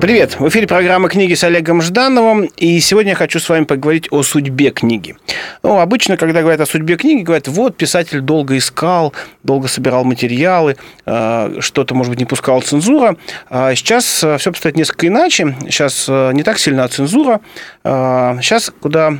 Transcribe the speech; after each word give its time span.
Привет! 0.00 0.38
В 0.38 0.46
эфире 0.48 0.68
программа 0.68 1.08
«Книги» 1.08 1.34
с 1.34 1.42
Олегом 1.42 1.82
Ждановым, 1.82 2.44
и 2.56 2.78
сегодня 2.78 3.10
я 3.10 3.16
хочу 3.16 3.40
с 3.40 3.48
вами 3.48 3.64
поговорить 3.64 4.06
о 4.12 4.22
судьбе 4.22 4.70
книги. 4.70 5.16
Ну, 5.64 5.80
обычно, 5.80 6.16
когда 6.16 6.40
говорят 6.40 6.60
о 6.60 6.66
судьбе 6.66 6.96
книги, 6.96 7.24
говорят, 7.24 7.48
вот, 7.48 7.76
писатель 7.76 8.20
долго 8.20 8.56
искал, 8.56 9.12
долго 9.42 9.66
собирал 9.66 10.04
материалы, 10.04 10.76
э, 11.04 11.56
что-то, 11.58 11.96
может 11.96 12.10
быть, 12.10 12.20
не 12.20 12.26
пускал 12.26 12.62
цензура. 12.62 13.16
А 13.50 13.74
сейчас 13.74 14.22
э, 14.22 14.38
все 14.38 14.50
обстоит 14.50 14.76
несколько 14.76 15.08
иначе. 15.08 15.56
Сейчас 15.62 16.06
э, 16.08 16.30
не 16.32 16.44
так 16.44 16.60
сильна 16.60 16.86
цензура. 16.86 17.40
Сейчас 17.82 18.72
куда 18.80 19.18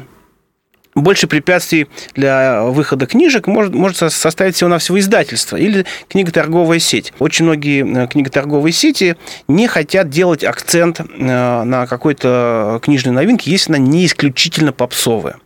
больше 1.03 1.27
препятствий 1.27 1.89
для 2.15 2.63
выхода 2.63 3.07
книжек 3.07 3.47
может, 3.47 3.75
может 3.75 3.97
составить 3.97 4.57
всего-навсего 4.57 4.99
издательство 4.99 5.57
или 5.57 5.87
книготорговая 6.09 6.79
сеть. 6.79 7.13
Очень 7.19 7.47
многие 7.47 8.05
э, 8.05 8.07
книготорговые 8.09 8.73
сети 8.73 9.17
не 9.47 9.67
хотят 9.67 10.11
делать 10.11 10.45
акцент 10.45 11.01
э, 11.01 11.05
на 11.63 11.87
какой-то 11.87 12.81
книжной 12.83 13.13
новинке, 13.13 13.51
если 13.51 13.73
она 13.73 13.79
не 13.79 14.07
исключительно 14.07 14.73
попсовая. 14.73 15.37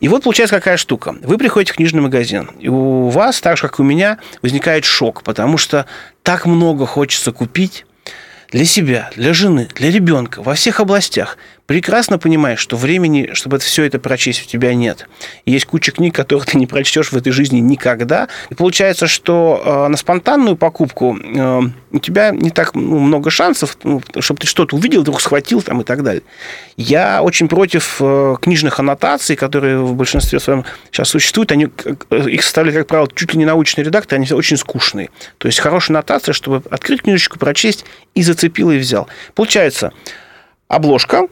И 0.00 0.08
вот 0.08 0.24
получается 0.24 0.56
какая 0.56 0.76
штука. 0.76 1.14
Вы 1.22 1.38
приходите 1.38 1.72
в 1.72 1.76
книжный 1.76 2.00
магазин, 2.00 2.50
и 2.58 2.68
у 2.68 3.08
вас, 3.08 3.40
так 3.40 3.56
же, 3.56 3.62
как 3.62 3.78
и 3.78 3.82
у 3.82 3.84
меня, 3.84 4.18
возникает 4.42 4.84
шок, 4.84 5.22
потому 5.22 5.56
что 5.56 5.86
так 6.22 6.46
много 6.46 6.86
хочется 6.86 7.30
купить, 7.32 7.84
для 8.50 8.64
себя, 8.64 9.10
для 9.16 9.34
жены, 9.34 9.68
для 9.74 9.90
ребенка, 9.90 10.42
во 10.42 10.54
всех 10.54 10.80
областях, 10.80 11.36
прекрасно 11.66 12.18
понимаешь, 12.18 12.60
что 12.60 12.76
времени, 12.76 13.30
чтобы 13.32 13.58
все 13.58 13.84
это 13.84 13.98
прочесть, 13.98 14.44
у 14.44 14.48
тебя 14.48 14.74
нет. 14.74 15.08
есть 15.44 15.66
куча 15.66 15.92
книг, 15.92 16.14
которых 16.14 16.46
ты 16.46 16.56
не 16.56 16.66
прочтешь 16.66 17.12
в 17.12 17.16
этой 17.16 17.32
жизни 17.32 17.58
никогда. 17.58 18.28
И 18.50 18.54
получается, 18.54 19.06
что 19.06 19.62
э, 19.64 19.88
на 19.88 19.96
спонтанную 19.96 20.56
покупку 20.56 21.18
э, 21.18 21.60
у 21.90 21.98
тебя 21.98 22.30
не 22.30 22.50
так 22.50 22.74
ну, 22.74 22.98
много 22.98 23.30
шансов, 23.30 23.76
ну, 23.82 24.00
чтобы 24.20 24.40
ты 24.40 24.46
что-то 24.46 24.76
увидел, 24.76 25.02
вдруг 25.02 25.20
схватил 25.20 25.60
там 25.62 25.80
и 25.80 25.84
так 25.84 26.02
далее. 26.02 26.22
Я 26.76 27.22
очень 27.22 27.48
против 27.48 27.96
э, 28.00 28.36
книжных 28.40 28.78
аннотаций, 28.78 29.34
которые 29.34 29.78
в 29.78 29.94
большинстве 29.94 30.38
своем 30.40 30.64
сейчас 30.90 31.08
существуют. 31.08 31.50
Они, 31.52 31.68
их 32.10 32.42
составляют, 32.42 32.78
как 32.78 32.86
правило, 32.86 33.08
чуть 33.14 33.32
ли 33.32 33.38
не 33.38 33.44
научный 33.44 33.82
редактор, 33.82 34.18
они 34.18 34.30
очень 34.32 34.56
скучные. 34.56 35.10
То 35.38 35.48
есть 35.48 35.58
хорошая 35.58 35.96
аннотация, 35.96 36.32
чтобы 36.32 36.62
открыть 36.70 37.02
книжечку, 37.02 37.38
прочесть 37.38 37.84
и 38.14 38.22
зацепил 38.22 38.70
и 38.70 38.78
взял. 38.78 39.08
Получается, 39.34 39.92
обложка, 40.68 41.26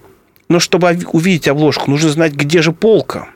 но 0.55 0.61
чтобы 0.61 0.97
увидеть 1.13 1.49
обложку, 1.49 1.91
нужно 1.91 2.11
знать, 2.11 2.33
где 2.33 2.63
же 2.63 2.71
полка. 2.71 3.27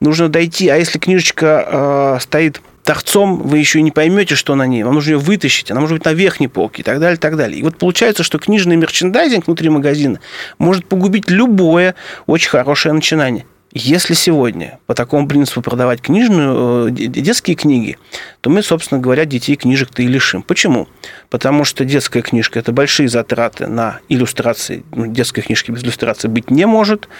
Нужно 0.00 0.28
дойти, 0.28 0.68
а 0.68 0.74
если 0.74 0.98
книжечка 0.98 2.16
э, 2.16 2.18
стоит 2.20 2.60
торцом, 2.82 3.40
вы 3.40 3.58
еще 3.58 3.78
и 3.78 3.82
не 3.82 3.92
поймете, 3.92 4.34
что 4.34 4.56
на 4.56 4.66
ней. 4.66 4.82
Вам 4.82 4.94
нужно 4.94 5.12
ее 5.12 5.18
вытащить, 5.18 5.70
она 5.70 5.78
может 5.78 5.96
быть 5.96 6.04
на 6.04 6.12
верхней 6.12 6.48
полке 6.48 6.82
и 6.82 6.84
так 6.84 6.98
далее, 6.98 7.18
и 7.18 7.20
так 7.20 7.36
далее. 7.36 7.60
И 7.60 7.62
вот 7.62 7.78
получается, 7.78 8.24
что 8.24 8.40
книжный 8.40 8.74
мерчендайзинг 8.74 9.46
внутри 9.46 9.68
магазина 9.68 10.18
может 10.58 10.88
погубить 10.88 11.30
любое 11.30 11.94
очень 12.26 12.50
хорошее 12.50 12.94
начинание. 12.94 13.46
Если 13.78 14.14
сегодня 14.14 14.78
по 14.86 14.94
такому 14.94 15.28
принципу 15.28 15.60
продавать 15.60 16.00
книжную, 16.00 16.88
э, 16.88 16.90
детские 16.92 17.56
книги, 17.56 17.98
то 18.40 18.48
мы, 18.48 18.62
собственно 18.62 19.02
говоря, 19.02 19.26
детей 19.26 19.54
книжек-то 19.54 20.00
и 20.00 20.06
лишим. 20.06 20.42
Почему? 20.42 20.88
Потому 21.28 21.64
что 21.64 21.84
детская 21.84 22.22
книжка– 22.22 22.58
это 22.60 22.72
большие 22.72 23.10
затраты 23.10 23.66
на 23.66 24.00
иллюстрации. 24.08 24.82
Ну, 24.94 25.08
детской 25.08 25.42
книжки 25.42 25.72
без 25.72 25.84
иллюстрации 25.84 26.28
быть 26.28 26.50
не 26.50 26.64
может. 26.64 27.10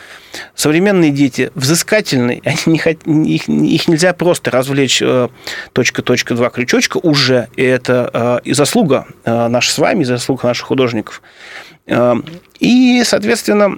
Современные 0.54 1.10
дети 1.10 1.50
взыскательные, 1.54 2.40
они 2.42 2.80
не 3.04 3.34
их, 3.34 3.48
их 3.50 3.88
нельзя 3.88 4.14
просто 4.14 4.50
развлечь 4.50 5.02
э, 5.02 5.28
точка, 5.74 6.00
точка, 6.00 6.34
два 6.34 6.48
крючочка 6.48 6.96
уже. 6.96 7.48
И 7.56 7.62
это 7.62 8.40
э, 8.42 8.48
и 8.48 8.54
заслуга 8.54 9.06
наша 9.26 9.70
с 9.70 9.76
вами, 9.76 10.02
и 10.02 10.04
заслуга 10.06 10.46
наших 10.46 10.68
художников. 10.68 11.20
И, 12.60 13.02
соответственно, 13.04 13.76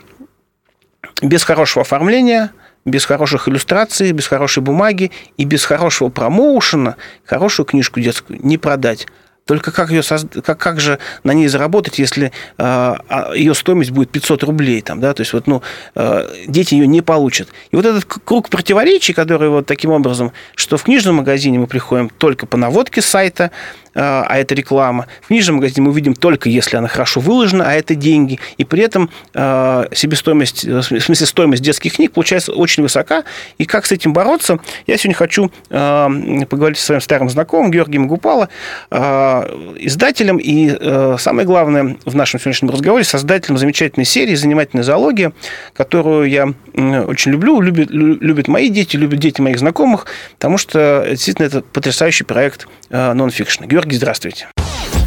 без 1.21 1.43
хорошего 1.43 1.83
оформления– 1.83 2.53
без 2.91 3.05
хороших 3.05 3.49
иллюстраций, 3.49 4.13
без 4.13 4.27
хорошей 4.27 4.63
бумаги 4.63 5.11
и 5.37 5.45
без 5.45 5.65
хорошего 5.65 6.09
промоушена 6.09 6.97
хорошую 7.25 7.67
книжку 7.67 8.01
детскую 8.01 8.39
не 8.43 8.59
продать. 8.59 9.07
Только 9.49 9.73
как, 9.73 9.91
ее 9.91 10.03
созд... 10.03 10.27
как, 10.45 10.59
как 10.59 10.79
же 10.79 10.99
на 11.25 11.33
ней 11.33 11.49
заработать, 11.49 11.99
если 11.99 12.27
э, 12.27 12.31
а, 12.59 13.33
ее 13.35 13.55
стоимость 13.55 13.93
будет 13.93 14.11
500 14.11 14.43
рублей? 14.43 14.83
Там, 14.83 15.01
да? 15.01 15.15
То 15.15 15.23
есть 15.23 15.33
вот, 15.33 15.47
ну, 15.47 15.63
э, 15.95 16.29
дети 16.47 16.75
ее 16.75 16.87
не 16.87 17.01
получат. 17.01 17.49
И 17.71 17.77
вот 17.77 17.87
этот 17.87 18.05
круг 18.05 18.51
противоречий, 18.51 19.15
который 19.15 19.49
вот 19.49 19.65
таким 19.65 19.91
образом, 19.91 20.33
что 20.55 20.77
в 20.77 20.83
книжном 20.83 21.17
магазине 21.17 21.59
мы 21.59 21.67
приходим 21.67 22.11
только 22.11 22.45
по 22.45 22.59
наводке 22.59 23.01
сайта, 23.01 23.51
а, 23.99 24.25
а 24.29 24.39
это 24.39 24.55
реклама. 24.55 25.07
В 25.23 25.27
книжном 25.27 25.57
магазине 25.57 25.89
мы 25.89 25.93
видим 25.93 26.15
только, 26.15 26.49
если 26.49 26.77
она 26.77 26.87
хорошо 26.87 27.19
выложена, 27.19 27.65
а 27.69 27.73
это 27.73 27.97
деньги. 27.97 28.39
И 28.57 28.65
при 28.65 28.83
этом 28.85 29.11
а, 29.35 29.89
себестоимость, 29.93 30.65
в 30.65 30.83
смысле 30.83 31.27
стоимость 31.27 31.63
детских 31.63 31.95
книг 31.95 32.13
получается 32.13 32.53
очень 32.53 32.85
высока. 32.85 33.25
И 33.59 33.65
как 33.65 33.87
с 33.87 33.93
этим 33.93 34.13
бороться, 34.13 34.61
я 34.87 34.97
сегодня 34.97 35.17
хочу 35.17 35.51
а, 35.71 36.09
поговорить 36.49 36.79
со 36.79 36.87
своим 36.87 37.01
старым 37.01 37.29
знакомым 37.29 37.73
Георгием 37.73 38.07
Гупало, 38.07 38.49
издателем 38.91 40.39
и, 40.39 41.19
самое 41.19 41.47
главное, 41.47 41.97
в 42.05 42.15
нашем 42.15 42.39
сегодняшнем 42.39 42.71
разговоре, 42.71 43.03
создателем 43.05 43.59
замечательной 43.59 44.05
серии 44.05 44.35
«Занимательная 44.35 44.85
зоология», 44.85 45.33
которую 45.75 46.29
я 46.29 46.53
очень 46.75 47.33
люблю, 47.33 47.61
любят, 47.61 47.91
любят 47.91 48.47
мои 48.49 48.69
дети, 48.69 48.97
любят 48.97 49.19
дети 49.19 49.41
моих 49.41 49.59
знакомых, 49.59 50.07
потому 50.35 50.59
что 50.59 51.07
действительно 51.11 51.47
это 51.47 51.63
потрясающий 51.63 52.25
проект 52.25 52.69
нон-фикшн. 52.91 53.65
Георгий 53.65 53.88
Георгий, 53.89 53.97
здравствуйте. 53.97 54.49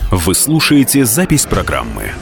Вы 0.10 0.34
слушаете 0.34 1.06
запись 1.06 1.46
программы. 1.46 2.14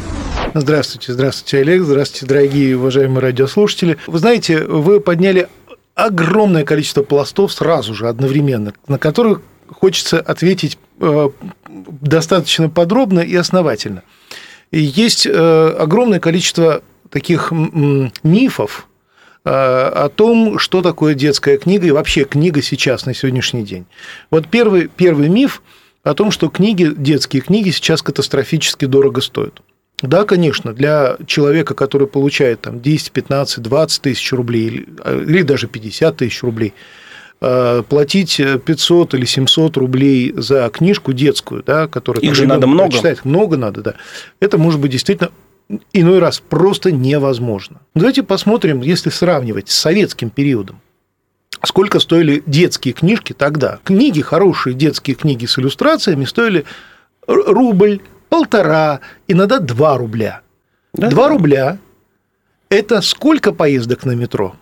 Здравствуйте, 0.54 1.14
здравствуйте, 1.14 1.60
Олег, 1.60 1.84
здравствуйте, 1.84 2.26
дорогие 2.26 2.78
уважаемые 2.78 3.22
радиослушатели. 3.22 3.98
Вы 4.08 4.20
знаете, 4.20 4.66
вы 4.66 5.00
подняли 5.00 5.48
огромное 5.96 6.66
количество 6.66 7.02
пластов 7.02 7.54
сразу 7.54 7.94
же, 7.94 8.10
одновременно, 8.10 8.74
на 8.90 8.98
которых 8.98 9.42
хочется 9.70 10.20
ответить 10.20 10.78
э, 11.00 11.30
достаточно 11.70 12.70
подробно 12.70 13.22
и 13.22 13.36
основательно. 13.38 14.04
И 14.72 14.82
есть 14.82 15.26
э, 15.26 15.76
огромное 15.80 16.20
количество 16.20 16.82
таких 17.10 17.54
мифов 17.54 18.88
э, 19.46 19.50
о 19.50 20.10
том, 20.14 20.60
что 20.60 20.82
такое 20.82 21.14
детская 21.14 21.58
книга 21.58 21.88
и 21.88 21.92
вообще 21.92 22.26
книга 22.26 22.62
сейчас 22.62 23.06
на 23.06 23.14
сегодняшний 23.14 23.64
день. 23.64 23.86
Вот 24.30 24.50
первый, 24.50 24.90
первый 24.90 25.30
миф– 25.30 25.62
о 26.04 26.14
том, 26.14 26.32
что 26.32 26.50
книги, 26.50 26.92
детские 26.96 27.42
книги 27.42 27.70
сейчас 27.72 28.02
катастрофически 28.02 28.86
дорого 28.86 29.22
стоят. 29.22 29.62
Да, 30.02 30.24
конечно, 30.24 30.74
для 30.74 31.18
человека, 31.26 31.74
который 31.74 32.08
получает 32.08 32.62
там 32.62 32.80
10, 32.82 33.12
15, 33.12 33.62
20 33.62 34.02
тысяч 34.02 34.32
рублей 34.32 34.88
или 35.06 35.42
даже 35.42 35.68
50 35.68 36.16
тысяч 36.16 36.42
рублей, 36.42 36.74
э, 37.42 37.84
платить 37.88 38.42
500 38.66 39.14
или 39.16 39.26
700 39.26 39.76
рублей 39.76 40.34
за 40.38 40.70
книжку 40.70 41.12
детскую, 41.12 41.64
да, 41.66 41.88
которая... 41.88 42.24
Их 42.24 42.34
же 42.34 42.48
надо 42.48 42.66
много. 42.66 42.94
Читать, 42.94 43.26
много 43.26 43.58
надо, 43.58 43.82
да. 43.82 43.96
Это 44.40 44.58
может 44.58 44.80
быть 44.80 44.92
действительно 44.92 45.32
иной 45.92 46.20
раз 46.20 46.40
просто 46.40 46.94
невозможно. 46.94 47.82
Давайте 47.94 48.24
посмотрим, 48.24 48.82
если 48.82 49.10
сравнивать 49.10 49.70
с 49.70 49.78
советским 49.78 50.30
периодом 50.30 50.82
сколько 51.64 52.00
стоили 52.00 52.44
детские 52.46 52.94
книжки 52.94 53.34
тогда. 53.34 53.80
Книги, 53.84 54.22
хорошие 54.22 54.74
детские 54.74 55.16
книги 55.16 55.46
с 55.46 55.58
иллюстрациями 55.60 56.26
стоили 56.26 56.66
рубль, 57.28 58.02
полтора, 58.30 59.02
иногда 59.28 59.60
два 59.60 59.98
рубля. 59.98 60.42
Два 60.94 61.30
рубля– 61.30 61.78
это 62.70 63.02
сколько 63.02 63.52
поездок 63.52 64.06
на 64.06 64.12
метро? 64.12 64.56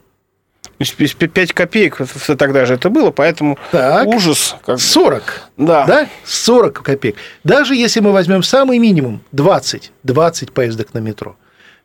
5 0.79 1.53
копеек 1.53 1.97
тогда 2.37 2.65
же 2.65 2.75
это 2.75 2.89
было, 2.89 3.09
поэтому 3.09 3.57
так, 3.71 4.05
ужас. 4.07 4.55
Как... 4.63 4.79
40. 4.79 5.49
Да. 5.57 5.85
да. 5.85 6.09
40 6.23 6.83
копеек. 6.83 7.15
Даже 7.43 7.75
если 7.75 7.99
мы 7.99 8.11
возьмем 8.11 8.43
самый 8.43 8.77
минимум 8.77 9.21
20, 9.31 9.91
20 10.03 10.51
поездок 10.51 10.93
на 10.93 10.99
метро, 10.99 11.35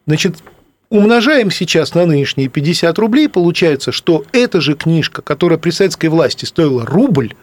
значит, 0.07 0.37
Умножаем 0.93 1.51
сейчас 1.51 1.95
на 1.95 2.05
нынешние 2.05 2.49
50 2.49 2.99
рублей, 2.99 3.27
получается, 3.27 3.93
что 3.93 4.27
эта 4.33 4.61
же 4.61 4.75
книжка, 4.75 5.23
которая 5.23 5.59
при 5.59 5.71
советской 5.71 6.09
власти 6.09 6.45
стоила 6.45 6.85
рубль, 6.85 7.35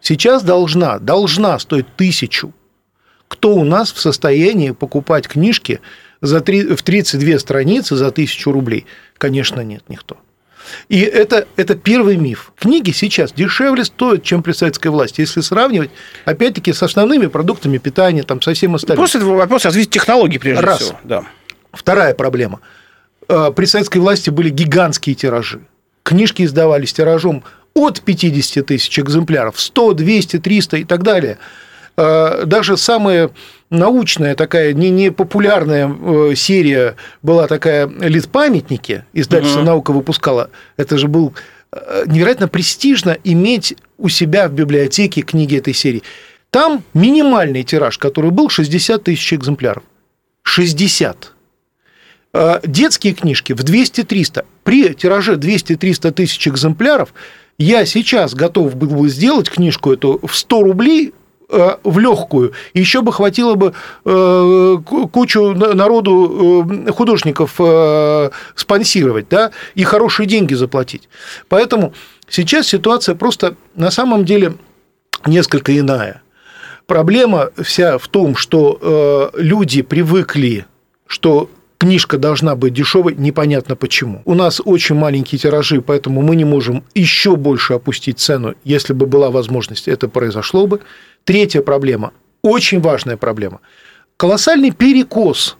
сейчас 0.00 0.42
должна, 0.42 0.98
должна 0.98 1.56
стоить 1.60 1.86
тысячу. 1.94 2.52
Кто 3.28 3.54
у 3.54 3.62
нас 3.62 3.92
в 3.92 4.00
состоянии 4.00 4.72
покупать 4.72 5.28
книжки 5.28 5.78
за 6.20 6.40
3, 6.40 6.74
в 6.74 6.82
32 6.82 7.38
страницы 7.38 7.94
за 7.94 8.10
тысячу 8.10 8.50
рублей? 8.50 8.86
Конечно, 9.18 9.60
нет 9.60 9.84
никто. 9.86 10.16
И 10.88 10.98
это, 10.98 11.46
это 11.54 11.76
первый 11.76 12.16
миф. 12.16 12.50
Книги 12.58 12.90
сейчас 12.90 13.32
дешевле 13.32 13.84
стоят, 13.84 14.24
чем 14.24 14.42
при 14.42 14.50
советской 14.50 14.88
власти, 14.88 15.20
если 15.20 15.42
сравнивать, 15.42 15.90
опять-таки, 16.24 16.72
с 16.72 16.82
основными 16.82 17.26
продуктами 17.26 17.78
питания, 17.78 18.24
там, 18.24 18.42
со 18.42 18.52
всем 18.52 18.74
остальным. 18.74 18.96
Просто 18.96 19.18
это 19.18 19.28
вопрос 19.28 19.64
развития 19.64 19.92
технологий, 19.92 20.38
прежде 20.38 20.64
Раз. 20.64 20.80
всего. 20.80 20.98
Да. 21.04 21.24
Вторая 21.70 22.12
проблема– 22.12 22.58
при 23.26 23.64
советской 23.64 23.98
власти 23.98 24.30
были 24.30 24.50
гигантские 24.50 25.14
тиражи. 25.14 25.60
книжки 26.02 26.42
издавались 26.42 26.92
тиражом 26.92 27.42
от 27.74 28.00
50 28.00 28.66
тысяч 28.66 28.98
экземпляров, 28.98 29.60
100, 29.60 29.92
200, 29.94 30.38
300 30.38 30.76
и 30.78 30.84
так 30.84 31.02
далее. 31.02 31.38
Э, 31.96 32.44
даже 32.46 32.76
самая 32.76 33.30
научная 33.70 34.34
такая, 34.34 34.72
не, 34.72 34.90
не 34.90 35.10
популярная 35.10 35.88
э, 35.88 36.34
серия 36.34 36.96
была 37.22 37.46
такая 37.46 37.86
«Литпамятники», 37.86 39.04
издательство 39.12 39.60
угу. 39.60 39.66
«Наука» 39.66 39.92
выпускала. 39.92 40.50
Это 40.76 40.98
же 40.98 41.08
был 41.08 41.34
э, 41.72 42.04
невероятно 42.06 42.48
престижно 42.48 43.16
иметь 43.24 43.76
у 43.98 44.08
себя 44.08 44.48
в 44.48 44.52
библиотеке 44.52 45.22
книги 45.22 45.56
этой 45.56 45.74
серии. 45.74 46.02
Там 46.50 46.82
минимальный 46.94 47.62
тираж, 47.62 47.98
который 47.98 48.30
был 48.30 48.48
60 48.48 49.02
тысяч 49.02 49.34
экземпляров. 49.34 49.82
60. 50.42 51.32
Детские 52.64 53.14
книжки 53.14 53.52
в 53.52 53.60
200-300. 53.60 54.44
При 54.64 54.94
тираже 54.94 55.34
200-300 55.34 56.10
тысяч 56.12 56.48
экземпляров 56.48 57.14
я 57.58 57.86
сейчас 57.86 58.34
готов 58.34 58.76
был 58.76 58.88
бы 58.88 59.08
сделать 59.08 59.48
книжку 59.48 59.92
эту 59.92 60.20
в 60.26 60.36
100 60.36 60.62
рублей 60.62 61.14
Э, 61.48 61.76
в 61.84 62.00
легкую. 62.00 62.52
Еще 62.74 63.02
бы 63.02 63.12
хватило 63.12 63.54
бы 63.54 63.72
э, 64.04 64.76
кучу 65.12 65.52
народу 65.52 66.66
э, 66.68 66.90
художников 66.90 67.60
спонсировать, 68.56 69.28
да, 69.28 69.52
и 69.76 69.84
хорошие 69.84 70.26
деньги 70.26 70.54
заплатить. 70.54 71.08
Поэтому 71.48 71.94
сейчас 72.28 72.66
ситуация 72.66 73.14
просто 73.14 73.54
на 73.76 73.92
самом 73.92 74.24
деле 74.24 74.54
несколько 75.24 75.78
иная. 75.78 76.22
Проблема 76.86 77.50
вся 77.62 77.98
в 77.98 78.08
том, 78.08 78.34
что 78.34 79.30
люди 79.36 79.82
привыкли, 79.82 80.66
что 81.06 81.48
книжка 81.78 82.18
должна 82.18 82.56
быть 82.56 82.72
дешевой, 82.72 83.14
непонятно 83.16 83.76
почему. 83.76 84.22
У 84.24 84.34
нас 84.34 84.60
очень 84.64 84.94
маленькие 84.94 85.38
тиражи, 85.38 85.80
поэтому 85.80 86.22
мы 86.22 86.36
не 86.36 86.44
можем 86.44 86.84
еще 86.94 87.36
больше 87.36 87.74
опустить 87.74 88.18
цену. 88.18 88.54
Если 88.64 88.92
бы 88.92 89.06
была 89.06 89.30
возможность, 89.30 89.88
это 89.88 90.08
произошло 90.08 90.66
бы. 90.66 90.80
Третья 91.24 91.62
проблема, 91.62 92.12
очень 92.42 92.80
важная 92.80 93.16
проблема. 93.16 93.60
Колоссальный 94.16 94.70
перекос 94.70 95.56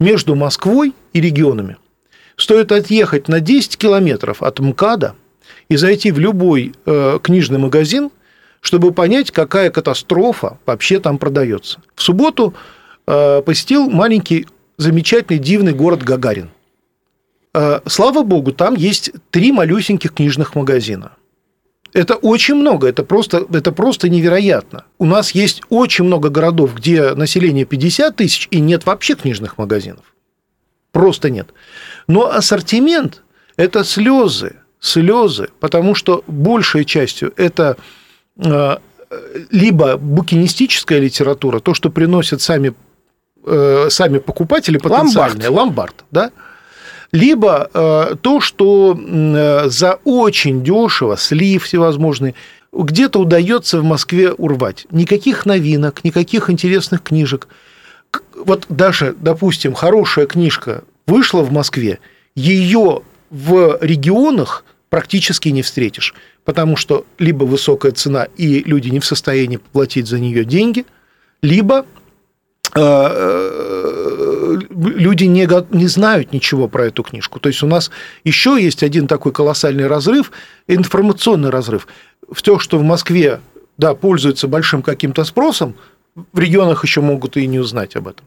между 0.00 0.34
Москвой 0.34 0.92
и 1.12 1.20
регионами. 1.20 1.76
Стоит 2.36 2.72
отъехать 2.72 3.28
на 3.28 3.40
10 3.40 3.76
километров 3.76 4.42
от 4.42 4.58
МКАДа 4.58 5.14
и 5.68 5.76
зайти 5.76 6.10
в 6.10 6.18
любой 6.18 6.74
э, 6.84 7.18
книжный 7.22 7.58
магазин, 7.58 8.10
чтобы 8.60 8.92
понять, 8.92 9.30
какая 9.30 9.70
катастрофа 9.70 10.58
вообще 10.66 10.98
там 10.98 11.18
продается. 11.18 11.80
В 11.94 12.02
субботу 12.02 12.54
э, 13.06 13.42
посетил 13.42 13.88
маленький, 13.88 14.46
замечательный, 14.76 15.38
дивный 15.38 15.72
город 15.72 16.02
Гагарин. 16.02 16.50
Э, 17.54 17.80
слава 17.86 18.22
богу, 18.22 18.52
там 18.52 18.74
есть 18.74 19.12
три 19.30 19.52
малюсеньких 19.52 20.12
книжных 20.12 20.54
магазина– 20.54 21.12
это 21.94 22.16
очень 22.16 22.56
много, 22.56 22.88
это 22.88 23.04
просто, 23.04 23.46
это 23.52 23.70
просто 23.70 24.08
невероятно. 24.08 24.84
У 24.98 25.06
нас 25.06 25.30
есть 25.30 25.62
очень 25.68 26.04
много 26.04 26.28
городов, 26.28 26.74
где 26.74 27.14
население 27.14 27.64
50 27.64 28.16
тысяч 28.16 28.48
и 28.50 28.58
нет 28.58 28.84
вообще 28.84 29.14
книжных 29.14 29.58
магазинов. 29.58 30.04
Просто 30.90 31.30
нет. 31.30 31.54
Но 32.08 32.30
ассортимент– 32.32 33.22
это 33.56 33.84
слезы, 33.84 34.56
слезы, 34.80 35.50
потому 35.60 35.94
что 35.94 36.24
большей 36.26 36.84
частью 36.84 37.32
это 37.36 37.76
э, 38.38 38.76
либо 39.52 39.96
букинистическая 39.96 40.98
литература, 40.98 41.60
то, 41.60 41.74
что 41.74 41.90
приносят 41.90 42.42
сами, 42.42 42.74
сами 43.46 44.18
покупатели 44.18 44.78
потенциальные, 44.78 45.48
ломбард, 45.48 46.04
ломбард 46.04 46.04
да, 46.10 46.30
либо 47.14 47.70
э, 47.72 48.16
то, 48.20 48.40
что 48.40 48.98
э, 48.98 49.68
за 49.68 50.00
очень 50.02 50.64
дешево, 50.64 51.16
слив 51.16 51.62
всевозможный, 51.62 52.34
где-то 52.72 53.20
удается 53.20 53.80
в 53.80 53.84
Москве 53.84 54.32
урвать. 54.32 54.88
Никаких 54.90 55.46
новинок, 55.46 56.02
никаких 56.02 56.50
интересных 56.50 57.04
книжек. 57.04 57.46
Вот 58.34 58.66
даже, 58.68 59.14
допустим, 59.16 59.74
хорошая 59.74 60.26
книжка 60.26 60.82
вышла 61.06 61.42
в 61.42 61.52
Москве, 61.52 62.00
ее 62.34 63.02
в 63.30 63.78
регионах 63.80 64.64
практически 64.88 65.50
не 65.50 65.62
встретишь, 65.62 66.16
потому 66.44 66.74
что 66.74 67.06
либо 67.20 67.44
высокая 67.44 67.92
цена, 67.92 68.26
и 68.36 68.64
люди 68.64 68.88
не 68.88 68.98
в 68.98 69.04
состоянии 69.04 69.60
платить 69.72 70.08
за 70.08 70.18
нее 70.18 70.44
деньги, 70.44 70.84
либо 71.42 71.84
Э, 71.84 71.84
люди 74.74 75.24
не, 75.24 75.48
не 75.76 75.86
знают 75.86 76.32
ничего 76.32 76.68
про 76.68 76.86
эту 76.86 77.02
книжку. 77.02 77.40
То 77.40 77.48
есть 77.48 77.62
у 77.62 77.66
нас 77.66 77.90
еще 78.24 78.56
есть 78.60 78.82
один 78.82 79.06
такой 79.06 79.32
колоссальный 79.32 79.86
разрыв, 79.86 80.32
информационный 80.66 81.50
разрыв. 81.50 81.86
В 82.30 82.42
том, 82.42 82.58
что 82.58 82.78
в 82.78 82.82
Москве 82.82 83.40
да, 83.78 83.94
пользуются 83.94 84.48
большим 84.48 84.82
каким-то 84.82 85.24
спросом, 85.24 85.74
в 86.32 86.38
регионах 86.38 86.84
еще 86.84 87.00
могут 87.00 87.36
и 87.36 87.46
не 87.46 87.58
узнать 87.58 87.96
об 87.96 88.08
этом. 88.08 88.24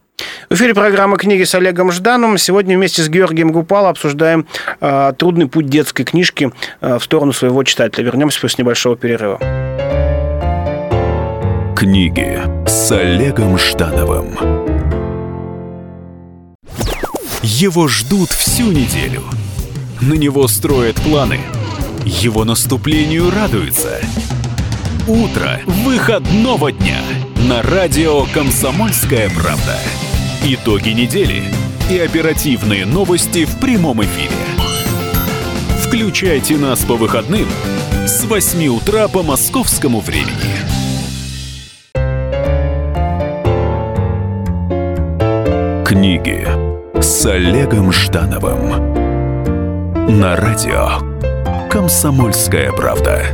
В 0.50 0.56
эфире 0.56 0.74
программа 0.74 1.18
«Книги» 1.18 1.44
с 1.44 1.56
Олегом 1.56 1.92
Ждановым. 1.92 2.38
Сегодня 2.38 2.78
вместе 2.78 3.02
с 3.02 3.08
Георгием 3.08 3.52
Гупало 3.52 3.90
обсуждаем 3.90 4.46
э, 4.82 5.14
трудный 5.18 5.48
путь 5.48 5.68
детской 5.68 6.04
книжки 6.04 6.52
э, 6.82 7.00
в 7.00 7.04
сторону 7.04 7.32
своего 7.32 7.64
читателя. 7.64 8.04
Вернемся 8.04 8.42
после 8.42 8.64
небольшого 8.64 8.98
перерыва. 8.98 9.40
Книги 11.78 12.42
с 12.68 12.92
Олегом 12.92 13.56
Ждановым. 13.60 14.36
Его 17.44 17.88
ждут 17.88 18.32
всю 18.32 18.72
неделю. 18.72 19.22
На 20.02 20.14
него 20.14 20.48
строят 20.48 20.96
планы. 20.96 21.40
Его 22.04 22.46
наступлению 22.46 23.30
радуются. 23.30 24.00
Утро 25.08 25.60
выходного 25.68 26.72
дня 26.72 26.98
на 27.48 27.62
радио 27.62 28.26
«Комсомольская 28.34 29.30
правда». 29.30 29.78
Итоги 30.46 30.90
недели 30.90 31.44
и 31.92 32.00
оперативные 32.00 32.88
новости 32.88 33.46
в 33.46 33.60
прямом 33.60 34.02
эфире. 34.04 34.32
Включайте 35.86 36.58
нас 36.58 36.80
по 36.80 36.96
выходным 36.96 37.48
с 38.08 38.26
8 38.26 38.68
утра 38.70 39.08
по 39.08 39.22
московскому 39.22 40.00
времени. 40.00 40.67
Книги 45.98 46.48
с 47.02 47.26
Олегом 47.26 47.92
Ждановым 47.92 48.94
на 50.20 50.36
радио 50.36 51.00
Комсомольская 51.72 52.72
правда. 52.72 53.26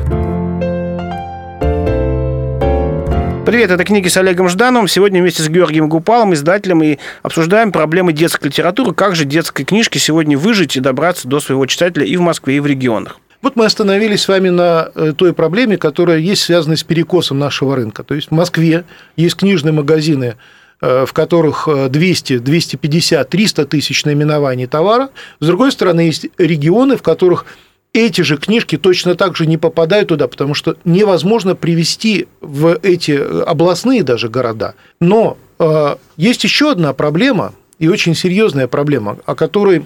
Привет, 3.46 3.70
это 3.70 3.84
книги 3.84 4.08
с 4.08 4.16
Олегом 4.16 4.48
Ждановым. 4.48 4.88
Сегодня 4.88 5.20
вместе 5.20 5.44
с 5.44 5.50
Георгием 5.50 5.90
Гупалом, 5.90 6.34
издателем, 6.34 6.82
и 6.84 7.00
обсуждаем 7.22 7.74
проблемы 7.74 8.14
детской 8.14 8.48
литературы, 8.48 8.94
как 8.94 9.18
же 9.18 9.26
детской 9.26 9.66
книжке 9.66 10.00
сегодня 10.00 10.38
выжить 10.38 10.78
и 10.78 10.80
добраться 10.80 11.28
до 11.28 11.42
своего 11.42 11.66
читателя 11.66 12.06
и 12.06 12.16
в 12.16 12.22
Москве, 12.22 12.56
и 12.56 12.60
в 12.62 12.66
регионах. 12.66 13.20
Вот 13.42 13.58
мы 13.58 13.66
остановились 13.66 14.22
с 14.22 14.30
вами 14.30 14.48
на 14.48 14.90
э, 14.96 15.12
той 15.18 15.34
проблеме, 15.34 15.76
которая 15.78 16.20
есть 16.20 16.44
связана 16.44 16.78
с 16.78 16.84
перекосом 16.84 17.40
нашего 17.40 17.76
рынка. 17.76 18.04
То 18.06 18.16
есть 18.16 18.30
в 18.30 18.34
Москве 18.34 18.86
есть 19.18 19.36
книжные 19.36 19.74
магазины, 19.74 20.38
в 20.84 21.14
которых 21.14 21.70
200, 21.90 22.40
250, 22.40 23.30
300 23.30 23.66
тысяч 23.68 24.04
наименований 24.04 24.68
товара. 24.68 25.12
С 25.40 25.48
другой 25.48 25.72
стороны, 25.72 26.02
есть 26.02 26.26
регионы, 26.38 26.98
в 26.98 27.02
которых 27.02 27.46
эти 27.94 28.22
же 28.22 28.38
книжки 28.38 28.78
точно 28.78 29.16
так 29.16 29.38
же 29.38 29.46
не 29.46 29.58
попадают 29.58 30.10
туда, 30.10 30.28
потому 30.28 30.56
что 30.56 30.76
невозможно 30.84 31.56
привести 31.56 32.28
в 32.42 32.78
эти 32.82 33.12
областные 33.12 34.04
даже 34.04 34.30
города. 34.30 34.74
Но 35.00 35.38
э, 35.60 35.96
есть 36.18 36.44
еще 36.44 36.72
одна 36.72 36.94
проблема, 36.94 37.54
и 37.78 37.88
очень 37.88 38.16
серьезная 38.16 38.68
проблема, 38.68 39.20
о 39.26 39.36
которой 39.36 39.86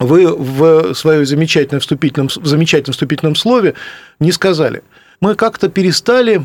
вы 0.00 0.34
в 0.34 0.92
своем 0.94 1.24
замечательном 1.24 1.80
вступительном, 1.80 2.28
в 2.28 2.46
замечательном 2.46 2.92
вступительном 2.92 3.36
слове 3.36 3.74
не 4.18 4.32
сказали. 4.32 4.82
Мы 5.20 5.36
как-то 5.36 5.68
перестали 5.68 6.44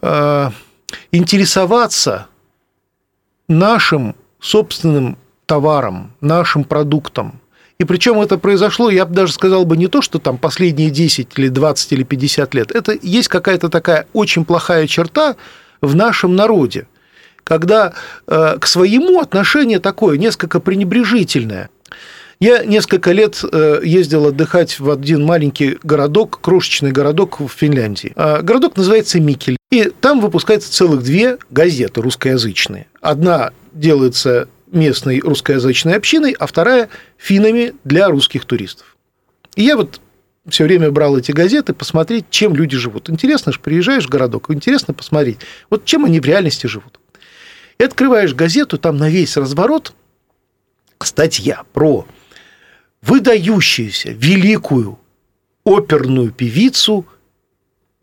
э, 0.00 0.50
интересоваться 1.12 2.26
нашим 3.48 4.14
собственным 4.40 5.16
товаром, 5.46 6.12
нашим 6.20 6.64
продуктом. 6.64 7.40
И 7.78 7.84
причем 7.84 8.20
это 8.20 8.38
произошло, 8.38 8.88
я 8.88 9.04
бы 9.04 9.14
даже 9.14 9.32
сказал 9.32 9.64
бы 9.64 9.76
не 9.76 9.88
то, 9.88 10.00
что 10.00 10.18
там 10.18 10.38
последние 10.38 10.90
10 10.90 11.28
или 11.36 11.48
20 11.48 11.92
или 11.92 12.02
50 12.04 12.54
лет. 12.54 12.70
Это 12.70 12.96
есть 13.02 13.28
какая-то 13.28 13.68
такая 13.68 14.06
очень 14.12 14.44
плохая 14.44 14.86
черта 14.86 15.36
в 15.80 15.96
нашем 15.96 16.36
народе, 16.36 16.86
когда 17.42 17.92
э, 18.26 18.58
к 18.60 18.66
своему 18.66 19.20
отношение 19.20 19.80
такое 19.80 20.18
несколько 20.18 20.60
пренебрежительное. 20.60 21.68
Я 22.44 22.62
несколько 22.62 23.12
лет 23.12 23.42
э, 23.42 23.80
ездил 23.82 24.26
отдыхать 24.26 24.78
в 24.78 24.90
один 24.90 25.24
маленький 25.24 25.78
городок, 25.82 26.40
крошечный 26.42 26.92
городок 26.92 27.40
в 27.40 27.48
Финляндии. 27.48 28.12
А 28.16 28.42
городок 28.42 28.76
называется 28.76 29.18
Микель. 29.18 29.56
И 29.70 29.84
там 29.84 30.20
выпускается 30.20 30.70
целых 30.70 31.02
две 31.02 31.38
газеты 31.48 32.02
русскоязычные. 32.02 32.86
Одна 33.00 33.52
делается 33.72 34.50
местной 34.70 35.20
русскоязычной 35.20 35.94
общиной, 35.94 36.32
а 36.38 36.46
вторая 36.46 36.90
финами 37.16 37.72
для 37.82 38.10
русских 38.10 38.44
туристов. 38.44 38.94
И 39.56 39.62
я 39.62 39.74
вот 39.78 40.02
все 40.46 40.64
время 40.64 40.90
брал 40.90 41.16
эти 41.16 41.32
газеты, 41.32 41.72
посмотреть, 41.72 42.26
чем 42.28 42.54
люди 42.54 42.76
живут. 42.76 43.08
Интересно 43.08 43.52
же, 43.52 43.58
приезжаешь 43.58 44.04
в 44.04 44.10
городок, 44.10 44.50
интересно 44.50 44.92
посмотреть, 44.92 45.38
вот 45.70 45.86
чем 45.86 46.04
они 46.04 46.20
в 46.20 46.26
реальности 46.26 46.66
живут. 46.66 47.00
И 47.78 47.84
открываешь 47.84 48.34
газету, 48.34 48.76
там 48.76 48.98
на 48.98 49.08
весь 49.08 49.34
разворот 49.38 49.94
статья 50.98 51.62
про 51.72 52.06
выдающуюся, 53.06 54.10
великую 54.12 54.98
оперную 55.64 56.30
певицу 56.30 57.06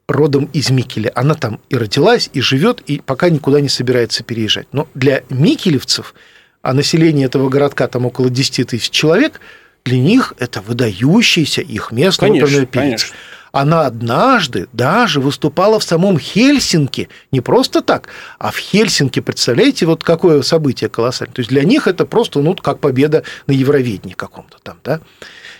родом 0.07 0.45
из 0.53 0.69
Микеля. 0.69 1.11
Она 1.15 1.35
там 1.35 1.59
и 1.69 1.75
родилась, 1.75 2.29
и 2.33 2.41
живет, 2.41 2.81
и 2.81 2.99
пока 2.99 3.29
никуда 3.29 3.61
не 3.61 3.69
собирается 3.69 4.23
переезжать. 4.23 4.67
Но 4.71 4.87
для 4.93 5.23
микелевцев, 5.29 6.13
а 6.61 6.73
население 6.73 7.27
этого 7.27 7.49
городка 7.49 7.87
там 7.87 8.05
около 8.05 8.29
10 8.29 8.67
тысяч 8.69 8.89
человек, 8.89 9.39
для 9.83 9.99
них 9.99 10.33
это 10.37 10.61
выдающаяся 10.61 11.61
их 11.61 11.91
местная 11.91 12.29
конечно, 12.29 12.47
оперная 12.47 12.65
певица. 12.65 13.07
Конечно. 13.07 13.15
Она 13.51 13.85
однажды 13.85 14.67
даже 14.71 15.19
выступала 15.19 15.79
в 15.79 15.83
самом 15.83 16.17
Хельсинки, 16.17 17.09
не 17.31 17.41
просто 17.41 17.81
так, 17.81 18.07
а 18.39 18.51
в 18.51 18.57
Хельсинки, 18.57 19.19
представляете, 19.19 19.85
вот 19.85 20.03
какое 20.03 20.41
событие 20.41 20.89
колоссальное. 20.89 21.33
То 21.33 21.39
есть 21.41 21.49
для 21.49 21.63
них 21.63 21.87
это 21.87 22.05
просто, 22.05 22.41
ну, 22.41 22.55
как 22.55 22.79
победа 22.79 23.23
на 23.47 23.51
Евровидении 23.51 24.13
каком-то 24.13 24.57
там, 24.63 24.77
да. 24.83 25.01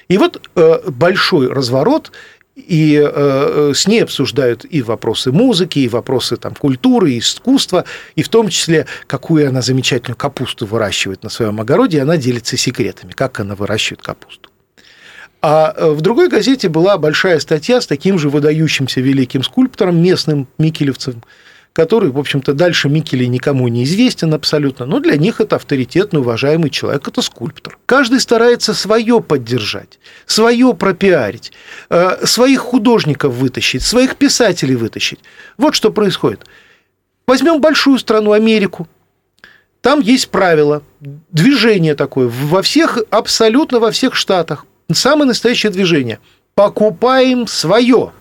И 0.07 0.17
вот 0.17 0.41
э, 0.55 0.89
большой 0.89 1.51
разворот, 1.51 2.11
и 2.55 2.95
э, 2.95 3.09
э, 3.13 3.71
с 3.73 3.87
ней 3.87 4.03
обсуждают 4.03 4.65
и 4.69 4.81
вопросы 4.81 5.31
музыки, 5.31 5.79
и 5.79 5.87
вопросы 5.87 6.37
там, 6.37 6.53
культуры, 6.53 7.13
и 7.13 7.19
искусства, 7.19 7.85
и 8.15 8.23
в 8.23 8.29
том 8.29 8.49
числе, 8.49 8.87
какую 9.07 9.47
она 9.47 9.61
замечательную 9.61 10.17
капусту 10.17 10.65
выращивает 10.65 11.23
на 11.23 11.29
своем 11.29 11.59
огороде, 11.61 11.97
и 11.97 12.01
она 12.01 12.17
делится 12.17 12.57
секретами, 12.57 13.13
как 13.13 13.39
она 13.39 13.55
выращивает 13.55 14.01
капусту. 14.01 14.50
А 15.41 15.73
э, 15.75 15.89
в 15.89 16.01
другой 16.01 16.29
газете 16.29 16.69
была 16.69 16.97
большая 16.97 17.39
статья 17.39 17.81
с 17.81 17.87
таким 17.87 18.19
же 18.19 18.29
выдающимся 18.29 19.01
великим 19.01 19.43
скульптором, 19.43 20.01
местным 20.01 20.47
микелевцем, 20.59 21.23
который, 21.73 22.11
в 22.11 22.19
общем-то, 22.19 22.53
дальше 22.53 22.89
Микелей 22.89 23.27
никому 23.27 23.67
не 23.67 23.85
известен 23.85 24.33
абсолютно, 24.35 24.85
но 24.85 24.99
для 24.99 25.17
них 25.17 25.41
это 25.41 25.55
авторитетный, 25.55 26.19
уважаемый 26.19 26.69
человек, 26.69 27.07
это 27.07 27.21
скульптор. 27.23 27.79
Каждый 27.87 28.19
старается 28.19 28.75
свое 28.75 29.19
поддержать, 29.21 29.99
свое 30.27 30.75
пропиарить, 30.75 31.51
э, 31.89 32.25
своих 32.25 32.59
художников 32.59 33.33
вытащить, 33.33 33.81
своих 33.81 34.17
писателей 34.17 34.75
вытащить. 34.75 35.19
Вот 35.57 35.73
что 35.73 35.91
происходит. 35.91 36.45
Возьмем 37.25 37.61
большую 37.61 37.97
страну 37.97 38.33
Америку. 38.33 38.87
Там 39.81 40.01
есть 40.01 40.29
правило, 40.29 40.83
движение 40.99 41.95
такое 41.95 42.27
во 42.27 42.61
всех, 42.61 42.99
абсолютно 43.09 43.79
во 43.79 43.89
всех 43.89 44.13
штатах. 44.13 44.65
Самое 44.93 45.27
настоящее 45.27 45.71
движение. 45.71 46.19
Покупаем 46.55 47.47
свое. 47.47 48.11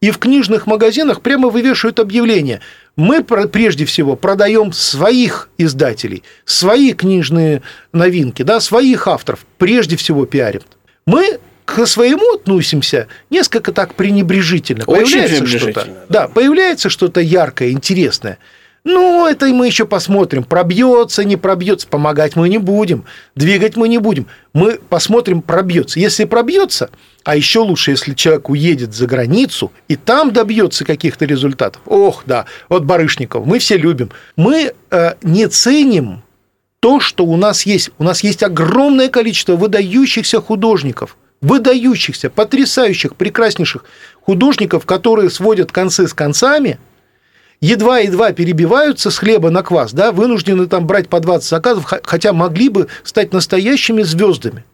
И 0.00 0.10
в 0.10 0.18
книжных 0.18 0.66
магазинах 0.66 1.22
прямо 1.22 1.48
вывешивают 1.48 1.98
объявление. 2.00 2.60
Мы 2.96 3.24
прежде 3.24 3.84
всего 3.84 4.14
продаем 4.16 4.72
своих 4.72 5.48
издателей, 5.58 6.22
свои 6.44 6.92
книжные 6.92 7.62
новинки, 7.92 8.42
да, 8.42 8.60
своих 8.60 9.08
авторов, 9.08 9.46
прежде 9.58 9.96
всего 9.96 10.26
пиарим. 10.26 10.62
Мы 11.06 11.38
к 11.64 11.84
своему 11.86 12.34
относимся 12.34 13.08
несколько 13.30 13.72
так 13.72 13.94
пренебрежительно. 13.94 14.84
Очень 14.86 15.20
появляется 15.20 15.46
что-то, 15.46 15.84
да. 15.84 15.94
да, 16.08 16.28
появляется 16.28 16.88
что-то 16.90 17.20
яркое, 17.20 17.70
интересное– 17.70 18.38
ну, 18.86 19.26
это 19.26 19.46
мы 19.46 19.66
еще 19.66 19.84
посмотрим, 19.84 20.44
пробьется, 20.44 21.24
не 21.24 21.36
пробьется, 21.36 21.88
помогать 21.88 22.36
мы 22.36 22.48
не 22.48 22.58
будем, 22.58 23.04
двигать 23.34 23.76
мы 23.76 23.88
не 23.88 23.98
будем. 23.98 24.28
Мы 24.52 24.78
посмотрим, 24.78 25.42
пробьется. 25.42 25.98
Если 25.98 26.24
пробьется, 26.24 26.90
а 27.24 27.34
еще 27.34 27.58
лучше, 27.58 27.90
если 27.90 28.14
человек 28.14 28.48
уедет 28.48 28.94
за 28.94 29.08
границу 29.08 29.72
и 29.88 29.96
там 29.96 30.32
добьется 30.32 30.84
каких-то 30.84 31.24
результатов. 31.24 31.82
Ох, 31.84 32.22
да, 32.26 32.44
вот 32.68 32.84
Барышников, 32.84 33.44
мы 33.44 33.58
все 33.58 33.76
любим. 33.76 34.12
Мы 34.36 34.72
э, 34.92 35.14
не 35.20 35.48
ценим 35.48 36.22
то, 36.78 37.00
что 37.00 37.26
у 37.26 37.36
нас 37.36 37.66
есть. 37.66 37.90
У 37.98 38.04
нас 38.04 38.22
есть 38.22 38.44
огромное 38.44 39.08
количество 39.08 39.56
выдающихся 39.56 40.40
художников, 40.40 41.16
выдающихся, 41.40 42.30
потрясающих, 42.30 43.16
прекраснейших 43.16 43.84
художников, 44.20 44.86
которые 44.86 45.28
сводят 45.28 45.72
концы 45.72 46.06
с 46.06 46.14
концами– 46.14 46.78
едва-едва 47.60 48.32
перебиваются 48.32 49.10
с 49.10 49.18
хлеба 49.18 49.50
на 49.50 49.62
квас, 49.62 49.92
да, 49.92 50.12
вынуждены 50.12 50.66
там 50.66 50.86
брать 50.86 51.08
по 51.08 51.20
20 51.20 51.48
заказов, 51.48 51.84
хотя 51.84 52.32
могли 52.32 52.68
бы 52.68 52.88
стать 53.02 53.32
настоящими 53.32 54.02
звездами. 54.02 54.64